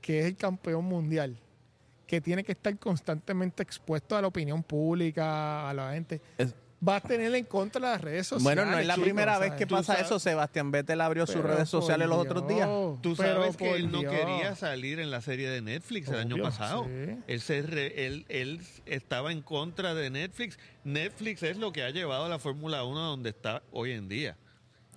[0.00, 1.36] que es el campeón mundial,
[2.06, 6.20] que tiene que estar constantemente expuesto a la opinión pública, a la gente,
[6.86, 8.44] va a tener en contra de las redes sociales.
[8.44, 10.18] Bueno, no es la chicos, primera vez que pasa sabes- eso.
[10.18, 12.68] Sebastián Vettel abrió sus redes sociales los otros días.
[13.00, 16.84] Tú sabes que él no quería salir en la serie de Netflix el año pasado.
[16.84, 17.16] sí.
[17.26, 20.58] Él, se re- él, él estaba en contra de Netflix.
[20.84, 24.36] Netflix es lo que ha llevado a la Fórmula 1 donde está hoy en día.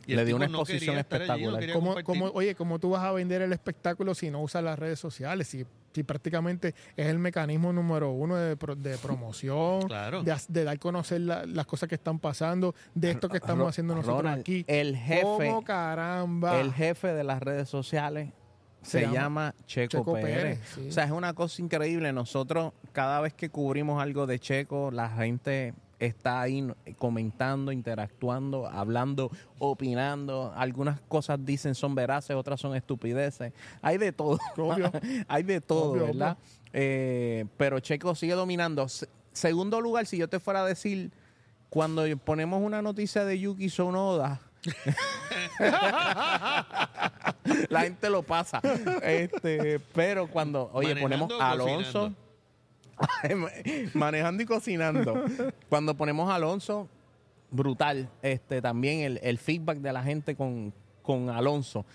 [0.06, 1.60] Y Le dio una no exposición quería estar allí, no espectacular.
[1.60, 4.80] quería ¿Cómo, cómo- oye, ¿cómo tú vas a vender el espectáculo si no usas las
[4.80, 5.50] redes sociales?
[5.50, 5.66] Si,
[5.98, 10.22] si prácticamente es el mecanismo número uno de, pro- de promoción, Claro.
[10.22, 13.68] de, dar a conocer la- las cosas que están pasando, de esto que estamos Ro-
[13.70, 14.64] haciendo nosotros Ronald, aquí.
[14.68, 16.60] el jefe- ¿Cómo caramba?
[16.60, 18.30] El jefe de las redes sociales
[18.84, 20.36] Se se, llama llama, Checo, Checo Pérez.
[20.36, 20.88] Pérez, sí.
[20.90, 22.14] O sea, es una cosa increíble.
[22.14, 28.68] Nosotros, cada vez que cubrimos algo de Checo, la gente está ahí no- comentando, interactuando,
[28.68, 30.54] hablando, opinando.
[30.56, 33.54] Algunas cosas dicen son veraces, otras son estupideces.
[33.82, 34.40] Hay de todo.
[34.58, 34.92] Obvio.
[35.28, 36.38] Hay de todo, Obvio, ¿verdad?
[36.40, 36.70] obvio.
[36.74, 38.88] Eh, pero Checo sigue dominando.
[38.90, 41.12] Se- segundo lugar, si yo te fuera a decir,
[41.70, 44.42] cuando ponemos una noticia de Yuki Sonoda,
[47.70, 48.62] la gente lo pasa.
[49.02, 52.14] Este, pero cuando, oye, Manejando ponemos Alonso,
[53.94, 55.24] manejando y cocinando.
[55.70, 56.88] Cuando ponemos a Alonso,
[57.52, 58.10] brutal.
[58.22, 61.86] Este, también el, el feedback de la gente con, con Alonso.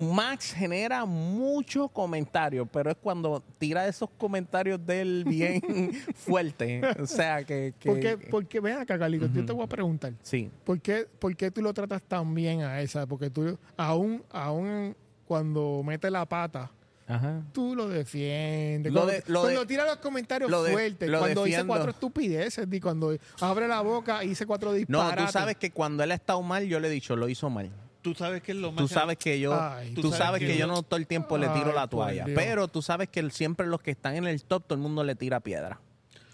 [0.00, 5.60] Max genera muchos comentarios, pero es cuando tira esos comentarios de él bien
[6.14, 6.80] fuerte.
[7.00, 7.74] O sea, que...
[7.78, 10.12] que Porque, porque ven acá, Carlito, yo te voy a preguntar.
[10.22, 10.50] Sí.
[10.64, 13.06] ¿Por qué, por qué tú lo tratas tan bien a esa?
[13.06, 14.94] Porque tú, aún, aún
[15.26, 16.70] cuando mete la pata,
[17.08, 17.42] Ajá.
[17.52, 18.92] tú lo defiendes.
[18.92, 21.56] Lo cuando de- lo cuando de- tira los comentarios lo de- fuertes, lo cuando dice
[21.56, 21.72] defiendo.
[21.74, 25.26] cuatro estupideces, y cuando abre la boca y dice cuatro No, disparates.
[25.26, 27.70] tú sabes que cuando él ha estado mal, yo le he dicho, lo hizo mal.
[28.02, 28.78] Tú sabes que es lo más...
[28.78, 31.06] Tú sabes que yo, Ay, tú, tú sabes, sabes que, que yo no todo el
[31.06, 34.42] tiempo le tiro la toalla, pero tú sabes que siempre los que están en el
[34.44, 35.80] top, todo el mundo le tira piedra.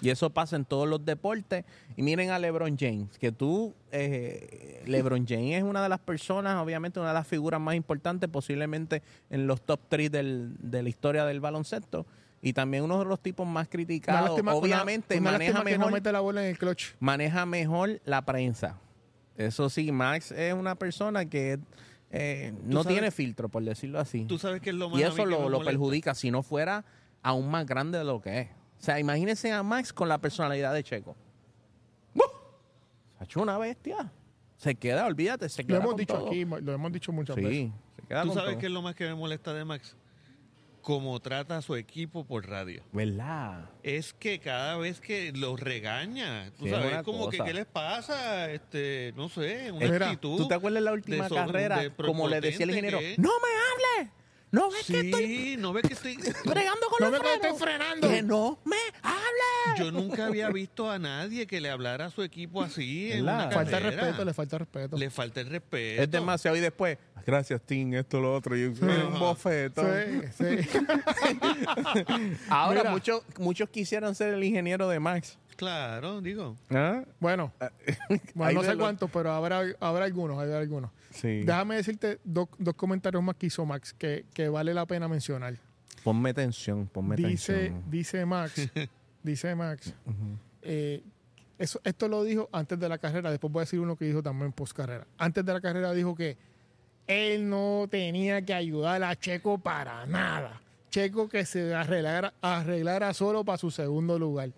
[0.04, 1.64] Y eso pasa en todos los deportes.
[1.96, 6.56] Y miren a LeBron James, que tú, eh, LeBron James es una de las personas,
[6.62, 10.88] obviamente una de las figuras más importantes, posiblemente en los top 3 del, de la
[10.88, 12.06] historia del baloncesto.
[12.42, 14.28] Y también uno de los tipos más criticados.
[14.30, 16.88] lástima- obviamente una maneja mejor no mete la bola en el clutch.
[17.00, 18.78] maneja mejor la prensa.
[19.36, 21.58] Eso sí, Max es una persona que
[22.10, 24.26] eh, no sabes- tiene filtro, por decirlo así.
[24.26, 25.00] Tú sabes que es lo más...
[25.00, 26.84] Y eso lo, lo perjudica si no fuera
[27.22, 28.48] aún más grande de lo que es.
[28.84, 31.16] O sea, imagínense a Max con la personalidad de Checo.
[32.12, 32.22] ¡Buh!
[33.18, 34.12] Ha hecho una bestia.
[34.58, 36.26] Se queda, olvídate, se Lo queda hemos con dicho todo.
[36.28, 37.50] aquí, lo hemos dicho muchas veces.
[37.50, 38.60] Sí, se queda ¿Tú con sabes todo.
[38.60, 39.96] qué es lo más que me molesta de Max?
[40.82, 42.82] Cómo trata a su equipo por radio.
[42.92, 43.70] ¿Verdad?
[43.82, 47.38] Es que cada vez que los regaña, tú Sí, es sabes, una como que.
[47.38, 48.50] ¿qué les pasa?
[48.52, 50.36] Este, no sé, una actitud.
[50.36, 51.78] ¿Tú te acuerdas de la última carrera?
[51.78, 53.18] de Como le decía el ingeniero, es.
[53.18, 54.12] ¡No me hable!
[54.54, 56.16] ¿No ves que estoy Sí, no ves que estoy...
[56.44, 57.58] bregando con No los me estoy frenos?
[57.60, 58.08] frenando.
[58.08, 59.78] ¡Que no me hable!
[59.78, 63.50] Yo nunca había visto a nadie que le hablara a su equipo así en una
[63.50, 63.90] Falta carrera.
[64.02, 64.96] respeto, le falta respeto.
[64.96, 66.02] Le falta el respeto.
[66.02, 66.56] Es demasiado.
[66.56, 68.56] Y después, gracias, Tim, esto, lo otro.
[68.56, 69.18] Y un Ajá.
[69.18, 69.86] bofetón.
[70.38, 70.68] Sí, sí.
[72.48, 72.90] Ahora, Mira.
[72.92, 75.38] muchos, muchos quisieran ser el ingeniero de Max.
[75.56, 76.56] Claro, digo.
[76.70, 77.04] ¿Ah?
[77.20, 77.52] Bueno,
[78.34, 80.90] bueno, no sé cuántos, pero habrá, habrá algunos, habrá algunos.
[81.10, 81.42] Sí.
[81.44, 85.56] Déjame decirte dos, dos comentarios más que hizo Max que, que vale la pena mencionar.
[86.02, 87.90] Ponme tensión, ponme Dice, tensión.
[87.90, 88.70] dice Max,
[89.22, 89.94] dice Max,
[90.62, 91.02] eh,
[91.58, 94.22] eso, esto lo dijo antes de la carrera, después voy a decir uno que dijo
[94.22, 95.06] también post carrera.
[95.16, 96.36] Antes de la carrera dijo que
[97.06, 100.60] él no tenía que ayudar a Checo para nada.
[100.90, 104.50] Checo que se arreglara, arreglara solo para su segundo lugar.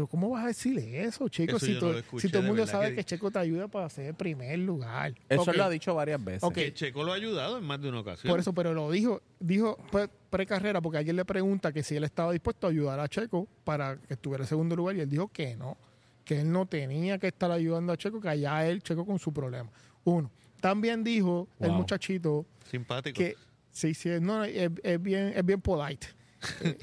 [0.00, 1.56] Pero ¿cómo vas a decirle eso, Checo?
[1.58, 3.30] Eso Si, yo to- no lo escuché, si todo el mundo sabe que- que Checo
[3.30, 5.12] te ayuda para hacer el primer lugar.
[5.28, 6.42] Eso lo ha dicho varias veces.
[6.42, 6.54] Ok.
[6.54, 8.30] Que Checo lo ha ayudado en más de una ocasión.
[8.30, 12.04] Por eso, pero lo dijo, dijo pre- pre-carrera, porque alguien le pregunta que si él
[12.04, 15.28] estaba dispuesto a ayudar a Checo para que estuviera en segundo lugar, y él dijo
[15.28, 15.76] que no,
[16.24, 19.34] que él no tenía que estar ayudando a Checo, que allá él, Checo, con su
[19.34, 19.70] problema.
[20.04, 20.30] Uno.
[20.62, 23.18] También dijo el muchachito Simpático.
[23.18, 23.36] que
[23.70, 26.06] sí, sí, no, no, es, es bien, es bien polite.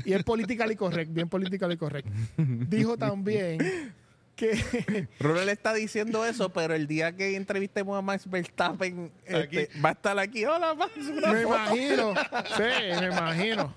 [0.06, 2.08] Y es politically correct, bien politically correct.
[2.38, 3.94] Dijo también
[4.36, 4.54] que
[5.20, 9.92] Ronald está diciendo eso, pero el día que entrevistemos a Max Verstappen, este, va a
[9.94, 10.46] estar aquí.
[10.46, 10.92] Hola, Max.
[10.96, 11.56] una me foto".
[11.56, 12.14] imagino,
[12.56, 13.74] sí, me imagino,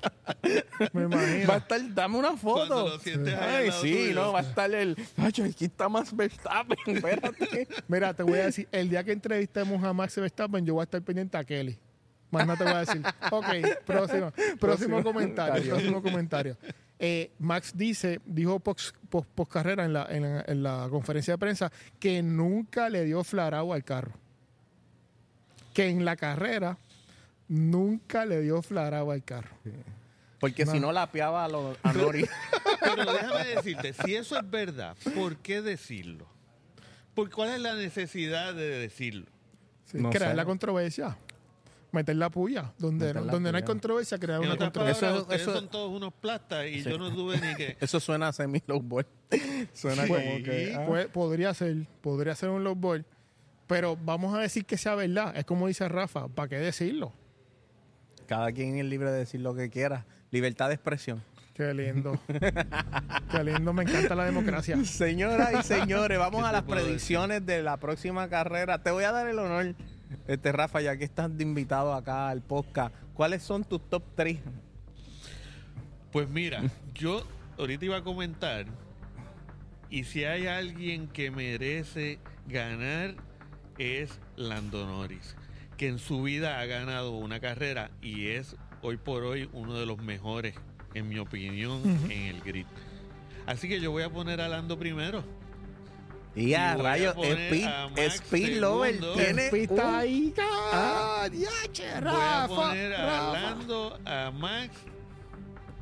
[0.93, 1.49] me imagino.
[1.49, 3.01] Va a estar, dame una foto.
[3.41, 4.14] Ay, sí, tuyo.
[4.14, 4.97] no, va a estar el.
[5.16, 7.66] Ay, aquí está Max Verstappen, espérate.
[7.89, 10.85] Mira, te voy a decir, el día que entrevistemos a Max Verstappen, yo voy a
[10.85, 11.78] estar pendiente a Kelly.
[12.31, 13.03] Más no te voy a decir.
[13.31, 13.47] Ok,
[13.87, 15.70] próximo, próximo comentario.
[15.74, 16.57] Próximo comentario.
[16.99, 21.35] Eh, Max dice, dijo post, post- post carrera en la, en, la, en la conferencia
[21.35, 24.12] de prensa que nunca le dio flarado al carro.
[25.74, 26.76] Que en la carrera
[27.49, 29.51] nunca le dio flarado al carro.
[30.39, 32.26] Porque si no lapeaba a, los, a Nori.
[32.81, 36.26] Pero déjame decirte, si eso es verdad, ¿por qué decirlo?
[37.14, 39.26] ¿Por cuál es la necesidad de decirlo?
[39.85, 40.37] Sí, No crear sé.
[40.37, 41.16] la controversia.
[41.93, 42.72] Meter la puya.
[42.78, 45.09] Donde, Meter la donde no hay controversia, crear En una controversia.
[45.09, 47.76] palabras, Eso- eso- son todos unos plastas y yo no tuve ni que...
[47.80, 49.07] Eso suena a semi low ball.
[49.72, 50.09] Suena Sí.
[50.09, 50.74] como que.
[50.76, 50.84] ah.
[50.86, 53.05] Pues, podría ser, podría ser un low ball.
[53.66, 55.36] Pero vamos a decir que sea verdad.
[55.36, 57.12] Es como dice Rafa, ¿para qué decirlo?
[58.26, 60.07] Cada quien es libre de decir lo que quiera.
[60.30, 61.22] Libertad de expresión.
[61.55, 62.18] Qué lindo.
[63.30, 64.82] qué lindo, me encanta la democracia.
[64.84, 68.82] Señoras y señores, vamos ¿Qué a las predicciones de la próxima carrera.
[68.82, 69.74] Te voy a dar el honor,
[70.27, 72.95] este Rafa, ya que estás de invitado acá al podcast.
[73.15, 74.39] ¿Cuáles son tus top 3?
[76.13, 76.63] Pues mira,
[76.95, 77.23] yo
[77.59, 78.67] ahorita iba a comentar,
[79.91, 83.15] y si hay alguien que merece ganar,
[83.79, 85.37] es Lando Norris,
[85.77, 89.87] que en su vida ha ganado una carrera y es hoy por hoy uno de
[89.87, 90.55] los mejores,
[90.95, 92.67] en mi opinión, en el grid.
[93.47, 95.25] Así que yo voy a poner a Lando primero.
[96.37, 96.76] Y a
[97.14, 97.68] poner Speed,
[97.99, 100.35] Speed Lover tiene Pista un- ahí.
[100.41, 101.22] Ah.
[101.24, 102.55] ¡Ah, diache, Voy a Rafa!
[102.55, 103.33] poner a Rafa.
[103.41, 104.70] Lando, a Max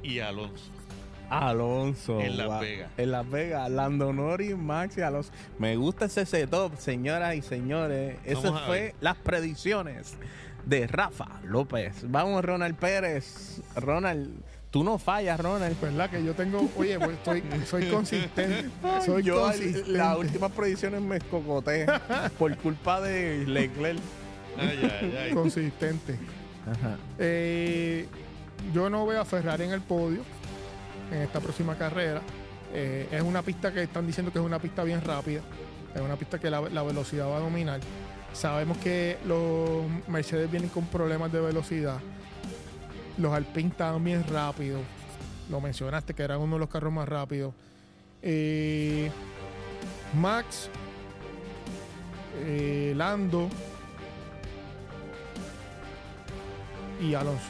[0.02, 0.64] y a Alonso.
[1.30, 2.20] Alonso.
[2.20, 2.60] En Las.
[2.60, 2.90] Vegas.
[2.96, 3.70] En Las Vegas.
[3.70, 5.30] Lando Norris, Max y Alonso.
[5.58, 8.16] Me gusta ese setup, señoras y señores.
[8.24, 8.94] Esas fue ver.
[9.00, 10.16] las predicciones
[10.64, 12.10] de Rafa López.
[12.10, 13.60] Vamos, Ronald Pérez.
[13.76, 15.80] Ronald, tú no fallas, Ronald.
[15.80, 18.68] ¿Verdad que yo tengo, oye, pues estoy, soy consistente.
[19.04, 19.90] Soy Yo consistente.
[19.92, 21.86] las últimas predicciones me escocoté
[22.38, 23.98] por culpa de Leclerc.
[24.58, 25.32] Ay, ay, ay.
[25.34, 26.18] consistente.
[26.66, 26.96] Ajá.
[27.18, 28.06] Eh,
[28.74, 30.22] yo no veo a Ferrari en el podio
[31.12, 32.20] en esta próxima carrera.
[32.74, 35.40] Eh, es una pista que están diciendo que es una pista bien rápida.
[35.94, 37.80] Es una pista que la, la velocidad va a dominar.
[38.34, 41.98] Sabemos que los Mercedes vienen con problemas de velocidad.
[43.18, 44.82] Los Alpine estaban bien rápidos.
[45.50, 47.54] Lo mencionaste que eran uno de los carros más rápidos.
[48.22, 49.10] Eh,
[50.20, 50.68] Max,
[52.44, 53.48] eh, Lando
[57.00, 57.42] y Alonso.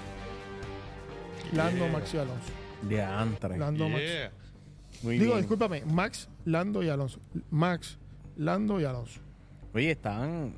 [1.53, 1.93] Lando, Yeah.
[1.93, 2.53] Max y Alonso.
[2.83, 3.59] De antre.
[3.59, 4.03] Lando, Max.
[5.03, 5.39] Muy Digo, bien.
[5.39, 7.21] discúlpame, Max, Lando y Alonso.
[7.51, 7.99] Max,
[8.37, 9.21] Lando y Alonso.
[9.75, 10.55] Oye, están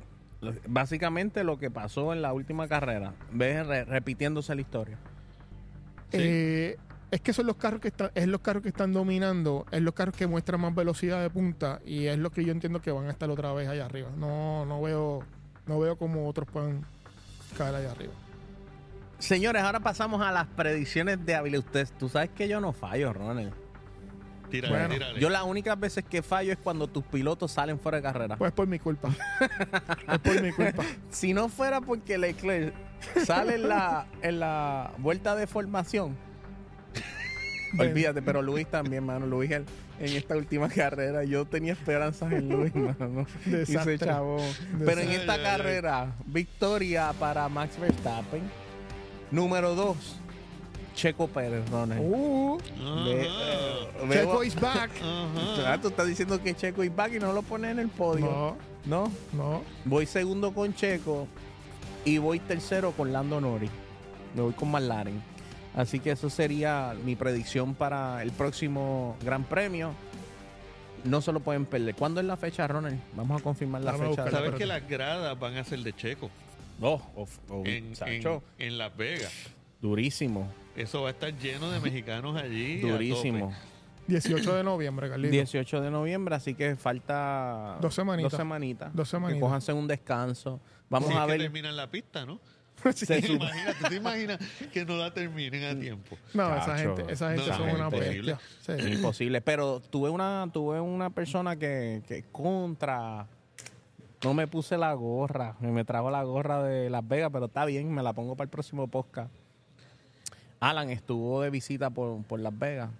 [0.67, 3.13] básicamente lo que pasó en la última carrera.
[3.31, 4.97] Ves re- repitiéndose la historia.
[6.11, 6.17] Sí.
[6.19, 6.77] Eh,
[7.11, 9.93] Es que son los carros que están, es los carros que están dominando, es los
[9.93, 13.07] carros que muestran más velocidad de punta y es lo que yo entiendo que van
[13.07, 14.09] a estar otra vez allá arriba.
[14.17, 15.21] No, no veo,
[15.67, 16.85] no veo cómo otros pueden
[17.57, 18.13] caer allá arriba.
[19.19, 21.65] Señores, ahora pasamos a las predicciones de habilidad.
[21.65, 23.53] Usted, tú sabes que yo no fallo, Ronald.
[24.51, 25.19] Tírale, Bueno, tírale.
[25.19, 28.35] Yo las únicas veces que fallo es cuando tus pilotos salen fuera de carrera.
[28.37, 29.09] Pues es por mi culpa.
[30.11, 30.83] es por mi culpa.
[31.09, 32.73] Si no fuera porque Leclerc
[33.25, 36.15] sale en la, en la vuelta de formación,
[37.79, 39.25] olvídate, pero Luis también, mano.
[39.25, 39.65] Luis el-
[39.99, 43.27] en esta última carrera, yo tenía esperanzas en Luis, mano.
[43.45, 43.99] Y se Desastre.
[43.99, 44.37] chavó.
[44.79, 45.15] Pero en Desastre.
[45.15, 45.57] esta Ay, ay, ay.
[45.57, 48.41] carrera, victoria para Max Verstappen.
[49.29, 50.19] Número dos,
[50.95, 52.01] Checo Pérez, Ronald.
[52.03, 52.57] Uh.
[53.05, 54.91] Ve- eh, Checo is back.
[55.65, 58.25] Ah, tú estás diciendo que Checo is back y no lo pones en el podio.
[58.25, 59.11] No, ¿No?
[59.33, 59.61] no.
[59.85, 61.27] Voy segundo con Checo
[62.03, 63.71] y voy tercero con Lando Norris.
[64.35, 65.21] Me voy con McLaren.
[65.75, 69.93] Así que eso sería mi predicción para el próximo Gran Premio.
[71.05, 71.95] No se lo pueden perder.
[71.95, 72.99] ¿Cuándo es la fecha, Ronald?
[73.15, 74.25] Vamos a confirmar la Vamos fecha.
[74.25, 76.29] de la- ¿Sabes pero- que las gradas van a ser de Checo
[76.81, 78.43] Oh, of- oh, en, Sacho.
[78.57, 79.31] en- en Las Vegas?
[79.81, 82.79] Durísimo, Eso va a estar lleno de mexicanos allí.
[82.79, 83.47] durísimo.
[83.49, 83.71] tope.
[84.07, 85.31] 18 de noviembre, Carlito.
[85.31, 88.31] 18 de noviembre, así que falta Dos semanitas.
[88.31, 88.95] Dos semanitas.
[88.95, 89.35] Dos semanitas.
[89.37, 90.59] Que cójanse un descanso.
[90.89, 91.41] Vamos Si es a que ver.
[91.41, 92.39] terminan la pista, ¿no?
[92.95, 93.05] Sí.
[93.05, 94.39] Se ¿Te imaginas, ¿Tú te imaginas
[94.73, 96.17] que no la terminen a tiempo?
[96.33, 98.39] No, esa gente, esa gente No, son es una bestia.
[98.61, 98.71] Sí.
[98.93, 99.39] Imposible.
[99.41, 103.27] Pero tuve una, tuve una persona que, que contra.
[104.23, 105.55] No me puse la gorra.
[105.59, 108.49] Me trajo la gorra de Las Vegas, pero está bien, me la pongo para el
[108.49, 109.31] próximo podcast.
[110.61, 112.91] Alan estuvo de visita por, por Las Vegas.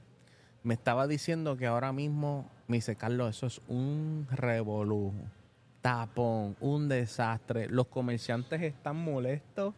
[0.64, 5.14] Me estaba diciendo que ahora mismo, me dice, Carlos, eso es un revolú.
[5.82, 7.70] Tapón, un desastre.
[7.70, 9.76] Los comerciantes están molestos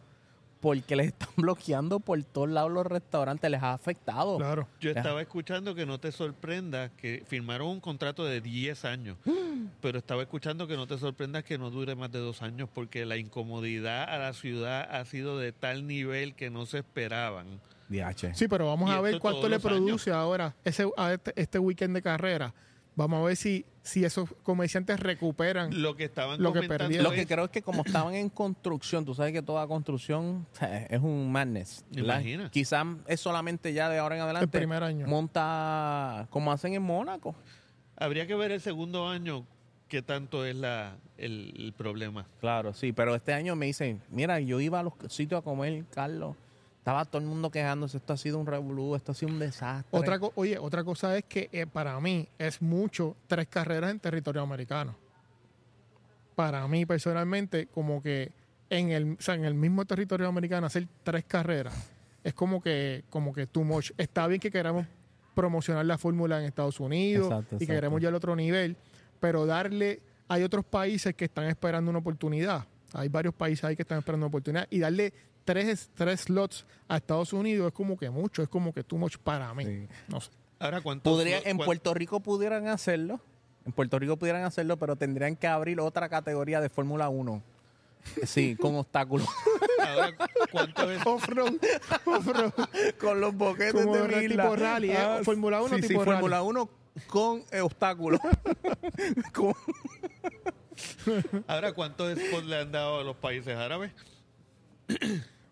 [0.64, 3.50] porque les están bloqueando por todos lados los restaurantes.
[3.50, 4.38] Les ha afectado.
[4.38, 4.66] Claro.
[4.80, 9.18] Yo estaba escuchando que no te sorprenda que firmaron un contrato de 10 años,
[9.82, 13.04] pero estaba escuchando que no te sorprenda que no dure más de dos años porque
[13.04, 17.60] la incomodidad a la ciudad ha sido de tal nivel que no se esperaban.
[17.90, 18.34] DH.
[18.34, 21.94] Sí, pero vamos Y a ver cuánto le produce ahora ese, a este, este weekend
[21.94, 22.54] de carrera.
[22.96, 25.82] Vamos a ver si, si esos comerciantes recuperan.
[25.82, 27.04] Lo que estaban Lo que perdieron.
[27.04, 30.46] Lo que creo es que como estaban en construcción, tú sabes que toda construcción
[30.88, 31.84] es un madness.
[31.92, 32.50] Imagina.
[32.50, 34.44] Quizás es solamente ya de ahora en adelante.
[34.44, 35.06] El primer año.
[35.06, 37.34] Monta como hacen en Mónaco.
[37.96, 39.44] habría que ver el segundo año
[39.88, 42.26] qué tanto es la, el, el problema.
[42.40, 45.84] Claro, sí, pero este año me dicen, mira, yo iba a los sitios a comer,
[45.90, 46.36] Carlos.
[46.84, 49.98] Estaba todo el mundo quejándose, esto ha sido un revolú, esto ha sido un desastre.
[49.98, 53.98] Otra co- Oye, otra cosa es que eh, para mí es mucho tres carreras en
[54.00, 54.94] territorio americano.
[56.34, 58.32] Para mí personalmente, como que
[58.68, 61.72] en el, o sea, en el mismo territorio americano hacer tres carreras
[62.22, 63.92] es como que, como que too much.
[63.96, 64.86] Está bien que queramos
[65.34, 68.76] promocionar la fórmula en Estados Unidos Exacto, y que queremos ya al otro nivel,
[69.20, 72.66] pero darle, hay otros países que están esperando una oportunidad.
[72.92, 75.14] Hay varios países ahí que están esperando una oportunidad y darle
[75.44, 79.16] tres, tres slots a Estados Unidos es como que mucho, es como que too much
[79.18, 79.64] para mí.
[79.64, 79.88] Sí.
[80.08, 80.30] No sé.
[80.58, 83.20] Ahora, ¿cuántos Podría, cuán- en Puerto Rico pudieran hacerlo.
[83.66, 87.42] En Puerto Rico pudieran hacerlo, pero tendrían que abrir otra categoría de Fórmula 1.
[88.24, 89.26] Sí, con obstáculos.
[89.80, 90.12] ahora,
[90.52, 91.00] ¿cuánto es?
[91.06, 91.54] Off-road,
[92.04, 92.52] off-road.
[93.00, 94.42] con los boquetes Como de Mila.
[94.44, 95.20] tipo rally, ¿eh?
[95.24, 96.48] Fórmula 1 sí, sí, tipo Fórmula rally.
[96.48, 96.70] 1
[97.08, 98.20] con eh, obstáculos.
[99.32, 99.54] Con-
[101.48, 103.90] Ahora, ¿cuántos spots le han dado a los países árabes?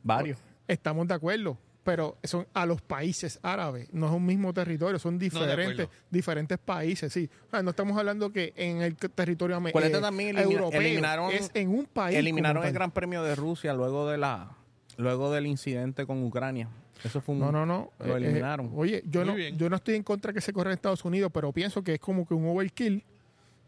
[0.03, 0.39] Varios.
[0.69, 5.19] Estamos de acuerdo, pero son a los países árabes, no es un mismo territorio, son
[5.19, 7.29] diferentes, diferentes países, sí.
[7.49, 11.51] O sea, no estamos hablando que en el territorio eh, también elimina- europeo, eliminaron- es
[11.55, 12.17] en un país.
[12.17, 12.73] Eliminaron el.
[12.73, 14.57] Gran Premio de Rusia luego de la
[14.97, 16.69] luego del incidente con Ucrania.
[17.03, 17.91] Eso fue un No, no, no.
[17.99, 18.71] Lo eh, eh, eliminaron.
[18.77, 19.59] oye, yo Muy no, bien.
[19.59, 22.01] yo no estoy en contra que se corra en Estados Unidos, pero pienso que es
[22.01, 23.03] como que un overkill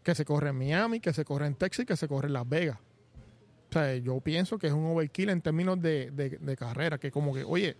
[0.04, 2.34] que se corre en Miami, que se corre en Texas y que se corre en
[2.34, 2.78] Las Vegas.
[3.74, 7.10] O sea, yo pienso que es un overkill en términos de, de- de carrera, que
[7.10, 7.76] como que, oye,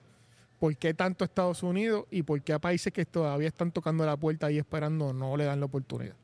[0.58, 4.16] ¿por qué tanto Estados Unidos y por qué a países que todavía están tocando la
[4.16, 6.14] puerta ahí esperando no le dan la oportunidad?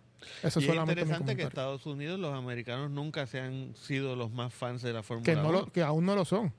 [0.42, 1.44] Eso Y es interesante que.
[1.44, 5.34] Estados Unidos, los americanos nunca se han sido los más fans de la Fórmula Que,
[5.36, 5.52] no 1.
[5.52, 6.52] lo, que aún no lo son.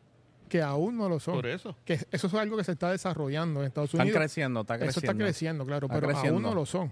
[0.49, 1.35] Que aún no lo son.
[1.35, 1.75] Por eso.
[1.85, 4.19] Que eso es algo que se está desarrollando en Estados Están Unidos.
[4.19, 4.89] creciendo, está creciendo.
[4.91, 6.33] Eso está creciendo, claro, Está pero creciendo.
[6.35, 6.91] aún no lo son.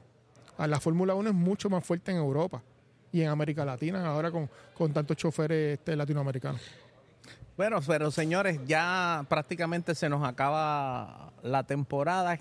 [0.58, 2.62] A La Fórmula 1 es mucho más fuerte en Europa
[3.12, 6.62] y en América Latina ahora con, con tantos choferes este, latinoamericanos.
[7.58, 12.40] Bueno, pero señores, ya prácticamente se nos acaba la temporada.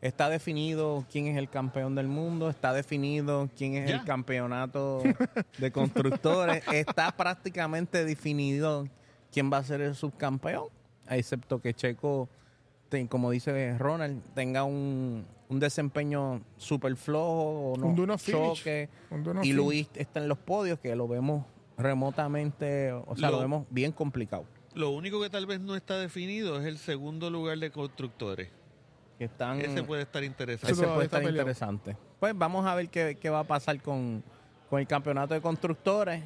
[0.00, 3.96] Está definido quién es el campeón del mundo, está definido quién es Ya.
[3.96, 5.02] el campeonato
[5.58, 8.86] de constructores, está prácticamente definido
[9.32, 10.68] quién va a ser el subcampeón,
[11.08, 12.28] excepto que Checo
[13.08, 18.58] como dice Ronald, tenga un, un desempeño súper flojo o no Un do not finish.
[18.58, 18.88] choque.
[19.10, 19.56] Un do not y finish.
[19.64, 21.44] Luis está en los podios, que lo vemos
[21.76, 24.44] remotamente, o sea, lo, Lo- vemos bien complicado.
[24.74, 28.48] Lo único que tal vez no está definido es el segundo lugar de constructores.
[29.18, 30.72] Que están, Ese puede estar interesante.
[30.72, 31.96] ese puede estar interesante.
[32.20, 34.22] Pues vamos a ver qué, qué va a pasar con,
[34.70, 36.22] con el campeonato de constructores.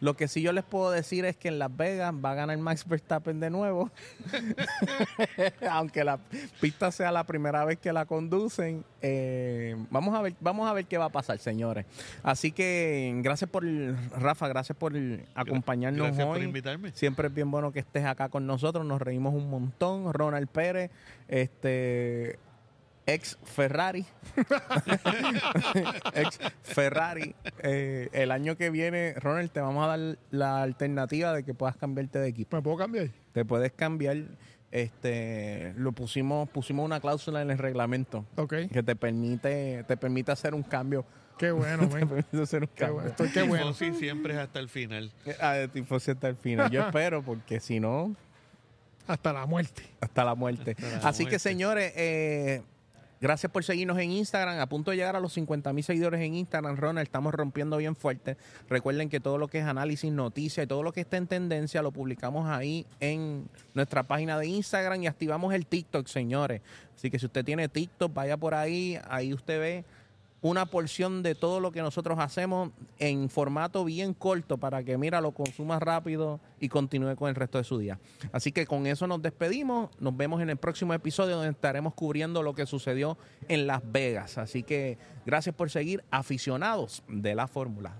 [0.00, 2.58] Lo que sí yo les puedo decir es que en Las Vegas va a ganar
[2.58, 3.90] Max Verstappen de nuevo.
[5.70, 6.18] Aunque la
[6.60, 8.84] pista sea la primera vez que la conducen.
[9.00, 11.86] eh, vamos, a ver, vamos a ver qué va a pasar, señores.
[12.22, 13.64] Así que gracias por,
[14.18, 14.92] Rafa, gracias por
[15.34, 16.44] acompañarnos Gracias por hoy.
[16.44, 16.92] invitarme.
[16.92, 20.12] Siempre es bien bueno que estés acá con nosotros, nos reímos un montón.
[20.12, 20.90] Ronald Pérez,
[21.28, 22.38] este
[23.06, 24.04] ex Ferrari,
[26.14, 27.34] ex Ferrari.
[27.62, 31.76] Eh, el año que viene, Ronald, te vamos a dar la alternativa de que puedas
[31.76, 32.56] cambiarte de equipo.
[32.56, 33.08] ¿Me puedo cambiar?
[33.32, 34.16] Te puedes cambiar.
[34.70, 38.54] Este, lo pusimos, pusimos una cláusula en el reglamento Ok.
[38.72, 41.04] que te permite, te permite hacer un cambio.
[41.36, 42.94] Qué bueno, permite hacer un Qué cambio.
[42.94, 43.10] bueno.
[43.10, 43.66] Estoy qué bueno.
[43.72, 45.12] Tifosi siempre es hasta el final.
[45.40, 45.56] Ah,
[45.90, 46.70] hasta el final.
[46.70, 48.16] Yo espero, porque si no,
[49.06, 49.82] Hasta la muerte.
[50.00, 50.70] hasta la muerte.
[50.70, 52.62] Hasta la Así que, señores, eh,
[53.22, 54.58] gracias por seguirnos en Instagram.
[54.58, 57.06] A punto de llegar a los 50 mil seguidores en Instagram, Ronald.
[57.06, 58.36] Estamos rompiendo bien fuerte.
[58.68, 61.80] Recuerden que todo lo que es análisis, noticias y todo lo que está en tendencia
[61.80, 66.60] lo publicamos ahí en nuestra página de Instagram y activamos el TikTok, señores.
[66.96, 68.98] Así que si usted tiene TikTok, vaya por ahí.
[69.08, 69.84] Ahí usted ve
[70.42, 75.20] una porción de todo lo que nosotros hacemos en formato bien corto para que, mira,
[75.20, 77.98] lo consuma rápido y continúe con el resto de su día.
[78.32, 79.90] Así que con eso nos despedimos.
[80.00, 83.16] Nos vemos en el próximo episodio donde estaremos cubriendo lo que sucedió
[83.48, 84.36] en Las Vegas.
[84.36, 87.94] Así que gracias por seguir aficionados de la fórmula.